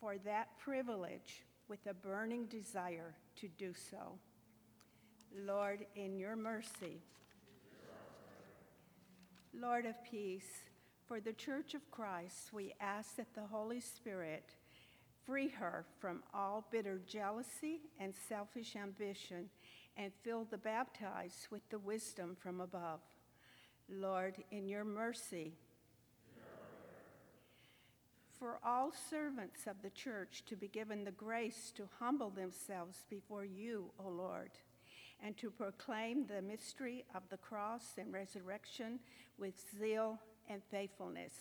for 0.00 0.16
that 0.24 0.58
privilege 0.58 1.44
with 1.68 1.80
a 1.86 1.94
burning 1.94 2.46
desire 2.46 3.14
to 3.36 3.48
do 3.58 3.72
so. 3.90 4.12
Lord, 5.36 5.86
in 5.94 6.18
your 6.18 6.36
mercy, 6.36 7.02
Lord 9.54 9.86
of 9.86 9.94
peace, 10.04 10.64
for 11.06 11.20
the 11.20 11.32
Church 11.32 11.74
of 11.74 11.90
Christ, 11.90 12.52
we 12.52 12.74
ask 12.80 13.16
that 13.16 13.34
the 13.34 13.46
Holy 13.46 13.80
Spirit 13.80 14.54
free 15.24 15.48
her 15.48 15.84
from 15.98 16.22
all 16.34 16.66
bitter 16.70 17.00
jealousy 17.06 17.80
and 17.98 18.12
selfish 18.28 18.74
ambition 18.76 19.50
and 19.96 20.12
fill 20.22 20.44
the 20.44 20.58
baptized 20.58 21.48
with 21.50 21.68
the 21.70 21.78
wisdom 21.78 22.36
from 22.40 22.60
above. 22.60 23.00
Lord, 23.88 24.36
in 24.50 24.68
your 24.68 24.84
mercy, 24.84 25.52
for 28.38 28.58
all 28.64 28.92
servants 29.10 29.66
of 29.66 29.82
the 29.82 29.90
church 29.90 30.44
to 30.46 30.56
be 30.56 30.68
given 30.68 31.04
the 31.04 31.10
grace 31.10 31.72
to 31.76 31.88
humble 31.98 32.30
themselves 32.30 33.04
before 33.10 33.44
you, 33.44 33.90
O 33.98 34.08
Lord, 34.08 34.50
and 35.24 35.36
to 35.36 35.50
proclaim 35.50 36.26
the 36.26 36.42
mystery 36.42 37.04
of 37.14 37.22
the 37.30 37.36
cross 37.36 37.94
and 37.98 38.12
resurrection 38.12 38.98
with 39.38 39.54
zeal 39.78 40.18
and 40.48 40.62
faithfulness. 40.70 41.32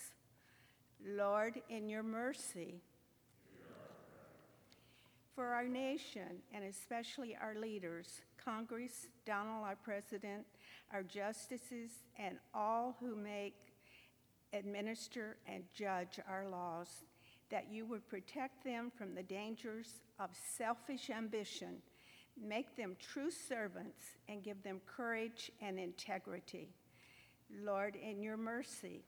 Lord, 1.05 1.61
in 1.69 1.87
your 1.87 2.03
mercy, 2.03 2.81
for 5.33 5.47
our 5.47 5.67
nation 5.67 6.41
and 6.53 6.65
especially 6.65 7.37
our 7.41 7.55
leaders, 7.55 8.21
Congress, 8.43 9.07
Donald, 9.25 9.63
our 9.63 9.77
president, 9.77 10.45
our 10.91 11.03
justices, 11.03 11.91
and 12.17 12.37
all 12.53 12.97
who 12.99 13.15
make 13.15 13.55
administer, 14.53 15.37
and 15.47 15.63
judge 15.73 16.19
our 16.27 16.47
laws, 16.49 17.05
that 17.49 17.67
you 17.71 17.85
would 17.85 18.07
protect 18.07 18.63
them 18.63 18.91
from 18.97 19.15
the 19.15 19.23
dangers 19.23 20.01
of 20.19 20.29
selfish 20.33 21.09
ambition, 21.09 21.77
make 22.41 22.75
them 22.75 22.95
true 22.99 23.31
servants, 23.31 24.03
and 24.27 24.43
give 24.43 24.61
them 24.63 24.81
courage 24.85 25.51
and 25.61 25.79
integrity. 25.79 26.69
Lord, 27.63 27.95
in 27.95 28.21
your 28.21 28.37
mercy, 28.37 29.03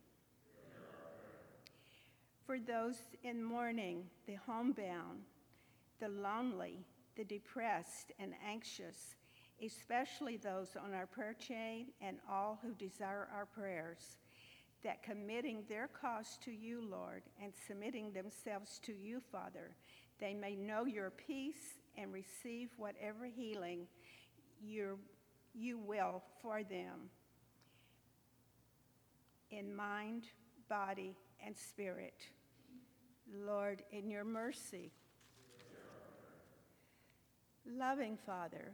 for 2.46 2.60
those 2.60 2.98
in 3.24 3.44
mourning, 3.44 4.06
the 4.28 4.36
homebound, 4.36 5.22
the 6.00 6.10
lonely, 6.10 6.86
the 7.16 7.24
depressed, 7.24 8.12
and 8.20 8.34
anxious, 8.46 9.16
especially 9.64 10.38
those 10.38 10.76
on 10.76 10.94
our 10.94 11.06
prayer 11.06 11.36
chain 11.36 11.88
and 12.02 12.18
all 12.30 12.60
who 12.62 12.74
desire 12.74 13.30
our 13.34 13.46
prayers 13.46 14.18
that 14.84 15.04
committing 15.04 15.64
their 15.70 15.88
cause 15.88 16.38
to 16.44 16.52
you, 16.52 16.84
Lord, 16.90 17.22
and 17.42 17.54
submitting 17.68 18.12
themselves 18.12 18.80
to 18.84 18.94
you, 18.94 19.22
Father, 19.32 19.76
they 20.20 20.34
may 20.34 20.56
know 20.56 20.86
your 20.86 21.12
peace 21.12 21.81
and 21.98 22.14
receive 22.14 22.70
whatever 22.78 23.26
healing 23.26 23.88
you 24.64 24.98
you 25.54 25.78
will 25.78 26.24
for 26.42 26.64
them 26.64 27.10
in 29.52 29.76
mind, 29.76 30.24
body, 30.70 31.16
and 31.46 31.56
spirit. 31.58 32.28
Lord, 33.34 33.84
in 33.92 34.10
your 34.10 34.24
mercy, 34.24 34.92
loving 37.66 38.18
Father, 38.26 38.72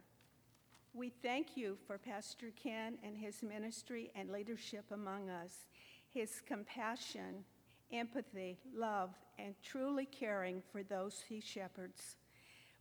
we 0.94 1.10
thank 1.10 1.58
you 1.58 1.78
for 1.86 1.98
Pastor 1.98 2.52
Ken 2.56 2.98
and 3.04 3.18
his 3.18 3.44
ministry 3.44 4.12
and 4.16 4.32
leadership 4.32 4.86
among 4.92 5.30
us 5.30 5.68
his 6.10 6.42
compassion, 6.48 7.44
empathy, 7.92 8.58
love, 8.74 9.12
and 9.38 9.54
truly 9.62 10.06
caring 10.06 10.64
for 10.72 10.82
those 10.84 11.24
he 11.28 11.40
shepherds. 11.40 12.16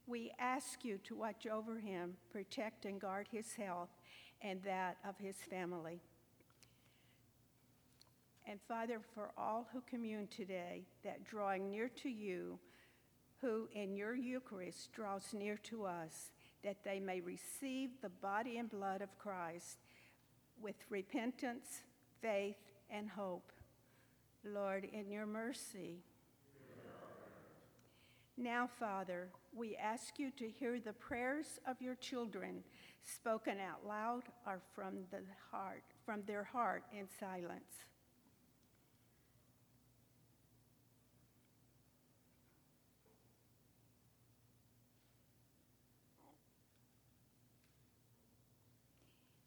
We 0.06 0.32
ask 0.38 0.84
you 0.84 0.98
to 1.04 1.16
watch 1.16 1.46
over 1.46 1.78
him, 1.78 2.14
protect 2.30 2.84
and 2.84 3.00
guard 3.00 3.26
his 3.30 3.54
health 3.54 3.90
and 4.40 4.62
that 4.62 4.98
of 5.06 5.18
his 5.18 5.36
family. 5.36 6.00
And 8.48 8.60
Father, 8.68 9.00
for 9.14 9.32
all 9.36 9.66
who 9.72 9.82
commune 9.88 10.28
today, 10.28 10.84
that 11.02 11.24
drawing 11.24 11.68
near 11.68 11.88
to 12.02 12.08
you, 12.08 12.60
who 13.40 13.68
in 13.72 13.96
your 13.96 14.14
Eucharist 14.14 14.92
draws 14.92 15.34
near 15.34 15.56
to 15.64 15.84
us, 15.84 16.30
that 16.62 16.84
they 16.84 17.00
may 17.00 17.20
receive 17.20 17.90
the 18.00 18.08
body 18.08 18.58
and 18.58 18.70
blood 18.70 19.02
of 19.02 19.18
Christ 19.18 19.78
with 20.62 20.76
repentance, 20.88 21.82
faith, 22.22 22.56
and 22.88 23.08
hope. 23.08 23.52
Lord, 24.44 24.86
in 24.92 25.10
your 25.10 25.26
mercy. 25.26 25.98
Now, 28.38 28.68
Father, 28.78 29.28
we 29.56 29.74
ask 29.76 30.18
you 30.18 30.30
to 30.32 30.48
hear 30.48 30.78
the 30.78 30.92
prayers 30.92 31.58
of 31.66 31.80
your 31.80 31.94
children 31.94 32.62
spoken 33.02 33.58
out 33.58 33.86
loud 33.86 34.24
or 34.46 34.60
from 34.74 34.96
the 35.10 35.22
heart, 35.50 35.82
from 36.04 36.22
their 36.26 36.44
heart 36.44 36.84
in 36.92 37.06
silence. 37.18 37.84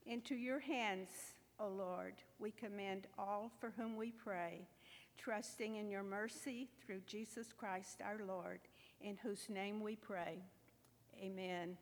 Into 0.07 0.33
your 0.33 0.59
hands, 0.59 1.09
O 1.59 1.67
Lord, 1.67 2.15
we 2.39 2.49
commend 2.49 3.05
all 3.15 3.51
for 3.59 3.71
whom 3.77 3.95
we 3.95 4.09
pray, 4.11 4.67
trusting 5.19 5.75
in 5.75 5.91
your 5.91 6.01
mercy 6.01 6.67
through 6.83 7.01
Jesus 7.05 7.53
Christ 7.55 8.01
our 8.03 8.25
Lord, 8.25 8.61
in 9.01 9.17
whose 9.23 9.49
name 9.49 9.81
we 9.81 9.95
pray. 9.95 10.43
Amen. 11.21 11.77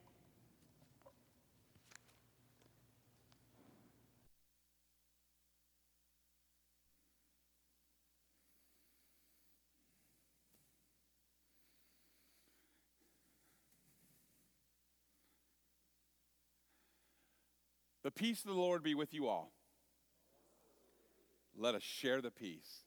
The 18.07 18.11
peace 18.11 18.39
of 18.45 18.51
the 18.51 18.57
Lord 18.57 18.83
be 18.83 18.95
with 18.95 19.13
you 19.13 19.27
all. 19.27 19.51
Let 21.57 21.75
us 21.75 21.83
share 21.83 22.21
the 22.21 22.31
peace. 22.31 22.86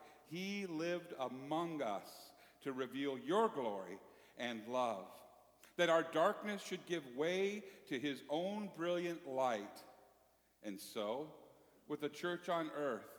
he 0.31 0.65
lived 0.65 1.13
among 1.19 1.81
us 1.81 2.07
to 2.63 2.71
reveal 2.71 3.17
your 3.19 3.49
glory 3.49 3.99
and 4.37 4.61
love, 4.67 5.05
that 5.75 5.89
our 5.89 6.03
darkness 6.13 6.61
should 6.65 6.85
give 6.85 7.03
way 7.17 7.63
to 7.89 7.99
his 7.99 8.23
own 8.29 8.69
brilliant 8.77 9.27
light. 9.27 9.83
And 10.63 10.79
so, 10.79 11.27
with 11.89 11.99
the 11.99 12.09
church 12.09 12.47
on 12.47 12.71
earth 12.77 13.09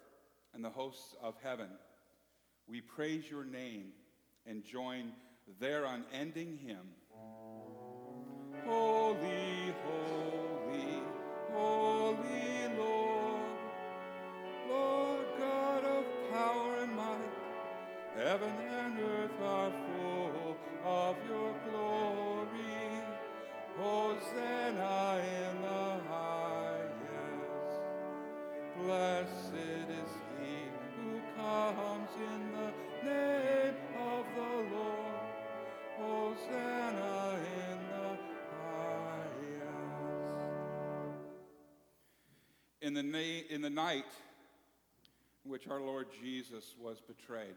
and 0.54 0.64
the 0.64 0.70
hosts 0.70 1.14
of 1.22 1.34
heaven, 1.42 1.68
we 2.66 2.80
praise 2.80 3.24
your 3.30 3.44
name 3.44 3.92
and 4.46 4.64
join 4.64 5.12
their 5.60 5.84
unending 5.84 6.58
hymn. 6.64 6.88
Holy, 8.64 9.41
heaven 18.32 18.56
and 18.80 18.98
earth 18.98 19.40
are 19.42 19.70
full 19.70 20.56
of 20.86 21.16
your 21.28 21.54
glory. 21.68 22.48
Hosanna 23.76 25.20
in 25.20 25.60
the 25.60 26.00
highest. 26.08 27.82
Blessed 28.78 29.52
is 30.00 30.10
he 30.40 30.56
who 30.96 31.20
comes 31.36 32.08
in 32.32 32.40
the 32.52 32.70
name 33.06 33.76
of 34.00 34.24
the 34.34 34.54
Lord. 34.76 35.26
Hosanna 35.98 37.38
in 37.68 37.78
the 37.90 38.10
highest. 38.50 39.42
In 42.80 42.94
the, 42.94 43.02
na- 43.02 43.44
in 43.50 43.60
the 43.60 43.68
night 43.68 44.12
in 45.44 45.50
which 45.50 45.68
our 45.68 45.82
Lord 45.82 46.06
Jesus 46.22 46.74
was 46.80 46.98
betrayed, 46.98 47.56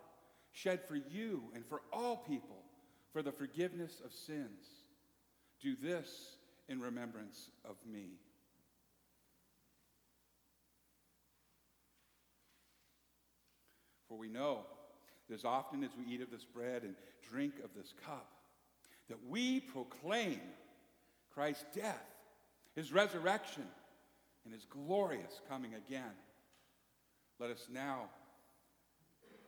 shed 0.51 0.81
for 0.87 0.95
you 0.95 1.43
and 1.55 1.65
for 1.65 1.81
all 1.91 2.17
people 2.17 2.63
for 3.11 3.21
the 3.21 3.31
forgiveness 3.31 4.01
of 4.03 4.13
sins. 4.13 4.65
Do 5.61 5.75
this 5.81 6.37
in 6.67 6.79
remembrance 6.79 7.49
of 7.65 7.75
me. 7.85 8.19
For 14.07 14.17
we 14.17 14.27
know 14.27 14.65
that 15.29 15.35
as 15.35 15.45
often 15.45 15.83
as 15.83 15.91
we 15.97 16.13
eat 16.13 16.21
of 16.21 16.31
this 16.31 16.43
bread 16.43 16.83
and 16.83 16.95
drink 17.29 17.53
of 17.63 17.69
this 17.75 17.93
cup, 18.05 18.29
that 19.09 19.19
we 19.29 19.59
proclaim 19.59 20.41
Christ's 21.33 21.65
death, 21.73 22.05
his 22.75 22.91
resurrection, 22.91 23.63
and 24.43 24.53
his 24.53 24.65
glorious 24.65 25.39
coming 25.49 25.73
again. 25.75 26.11
Let 27.39 27.51
us 27.51 27.67
now 27.71 28.09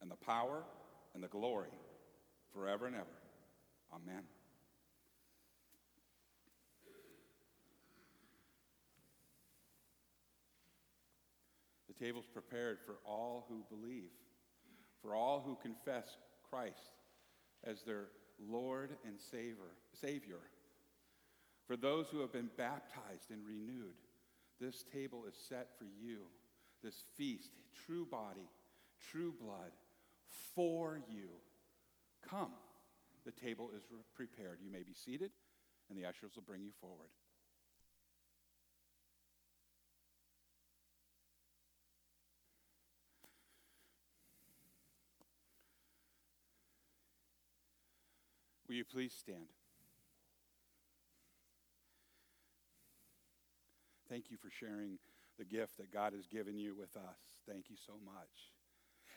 and 0.00 0.10
the 0.10 0.16
power 0.16 0.64
and 1.14 1.22
the 1.22 1.28
glory 1.28 1.70
forever 2.52 2.86
and 2.86 2.96
ever. 2.96 3.06
Amen. 3.92 4.22
The 11.88 12.04
table's 12.04 12.26
prepared 12.26 12.78
for 12.84 12.96
all 13.04 13.46
who 13.48 13.64
believe, 13.74 14.10
for 15.00 15.14
all 15.14 15.42
who 15.44 15.56
confess 15.62 16.16
Christ 16.50 16.90
as 17.64 17.82
their 17.82 18.08
Lord 18.38 18.90
and 19.06 19.18
Savior, 19.18 19.72
Savior. 19.98 20.40
For 21.66 21.76
those 21.76 22.06
who 22.08 22.20
have 22.20 22.32
been 22.32 22.50
baptized 22.56 23.30
and 23.30 23.40
renewed, 23.46 23.94
this 24.60 24.84
table 24.92 25.24
is 25.28 25.34
set 25.48 25.68
for 25.78 25.86
you. 26.00 26.18
This 26.82 27.04
feast, 27.16 27.50
true 27.86 28.06
body, 28.06 28.48
true 29.10 29.32
blood, 29.40 29.72
for 30.54 31.00
you. 31.08 31.28
Come. 32.28 32.52
The 33.24 33.32
table 33.32 33.70
is 33.76 33.82
prepared. 34.14 34.58
You 34.62 34.70
may 34.70 34.82
be 34.82 34.94
seated, 34.94 35.30
and 35.90 35.98
the 35.98 36.06
ushers 36.06 36.32
will 36.36 36.42
bring 36.42 36.62
you 36.62 36.70
forward. 36.80 37.10
Will 48.68 48.74
you 48.74 48.84
please 48.84 49.14
stand? 49.16 49.46
Thank 54.08 54.30
you 54.30 54.36
for 54.36 54.50
sharing 54.50 54.98
the 55.38 55.44
gift 55.44 55.76
that 55.78 55.92
God 55.92 56.12
has 56.12 56.26
given 56.26 56.58
you 56.58 56.74
with 56.74 56.96
us. 56.96 57.18
Thank 57.48 57.70
you 57.70 57.76
so 57.76 57.94
much. 58.04 58.55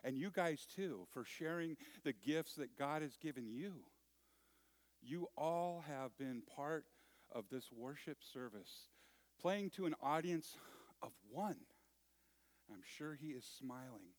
And 0.03 0.17
you 0.17 0.31
guys, 0.31 0.65
too, 0.75 1.07
for 1.13 1.23
sharing 1.23 1.77
the 2.03 2.13
gifts 2.13 2.55
that 2.55 2.77
God 2.77 3.01
has 3.01 3.17
given 3.17 3.49
you. 3.49 3.73
You 5.01 5.27
all 5.37 5.83
have 5.87 6.17
been 6.17 6.41
part 6.55 6.85
of 7.33 7.45
this 7.51 7.69
worship 7.71 8.17
service, 8.33 8.87
playing 9.41 9.71
to 9.71 9.85
an 9.85 9.95
audience 10.01 10.57
of 11.01 11.11
one. 11.31 11.55
I'm 12.71 12.81
sure 12.97 13.15
he 13.15 13.27
is 13.27 13.45
smiling 13.59 14.13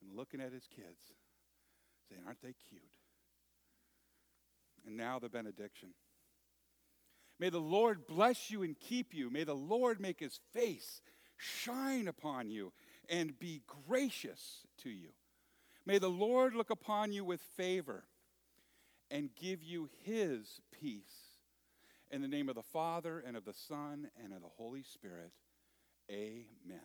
and 0.00 0.16
looking 0.16 0.40
at 0.40 0.52
his 0.52 0.66
kids, 0.66 1.12
saying, 2.08 2.22
Aren't 2.26 2.42
they 2.42 2.54
cute? 2.68 2.82
And 4.86 4.96
now 4.96 5.18
the 5.18 5.28
benediction. 5.28 5.90
May 7.38 7.50
the 7.50 7.60
Lord 7.60 8.06
bless 8.06 8.50
you 8.50 8.62
and 8.62 8.78
keep 8.78 9.14
you. 9.14 9.30
May 9.30 9.44
the 9.44 9.54
Lord 9.54 10.00
make 10.00 10.20
his 10.20 10.40
face 10.52 11.00
shine 11.36 12.08
upon 12.08 12.50
you 12.50 12.72
and 13.12 13.38
be 13.38 13.62
gracious 13.86 14.66
to 14.82 14.90
you. 14.90 15.10
May 15.84 15.98
the 15.98 16.08
Lord 16.08 16.54
look 16.54 16.70
upon 16.70 17.12
you 17.12 17.24
with 17.24 17.42
favor 17.56 18.04
and 19.10 19.28
give 19.38 19.62
you 19.62 19.90
his 20.02 20.60
peace. 20.72 21.36
In 22.10 22.22
the 22.22 22.28
name 22.28 22.48
of 22.48 22.54
the 22.54 22.62
Father, 22.62 23.22
and 23.24 23.36
of 23.36 23.44
the 23.44 23.54
Son, 23.54 24.08
and 24.22 24.32
of 24.32 24.40
the 24.40 24.48
Holy 24.48 24.82
Spirit, 24.82 25.32
amen. 26.10 26.80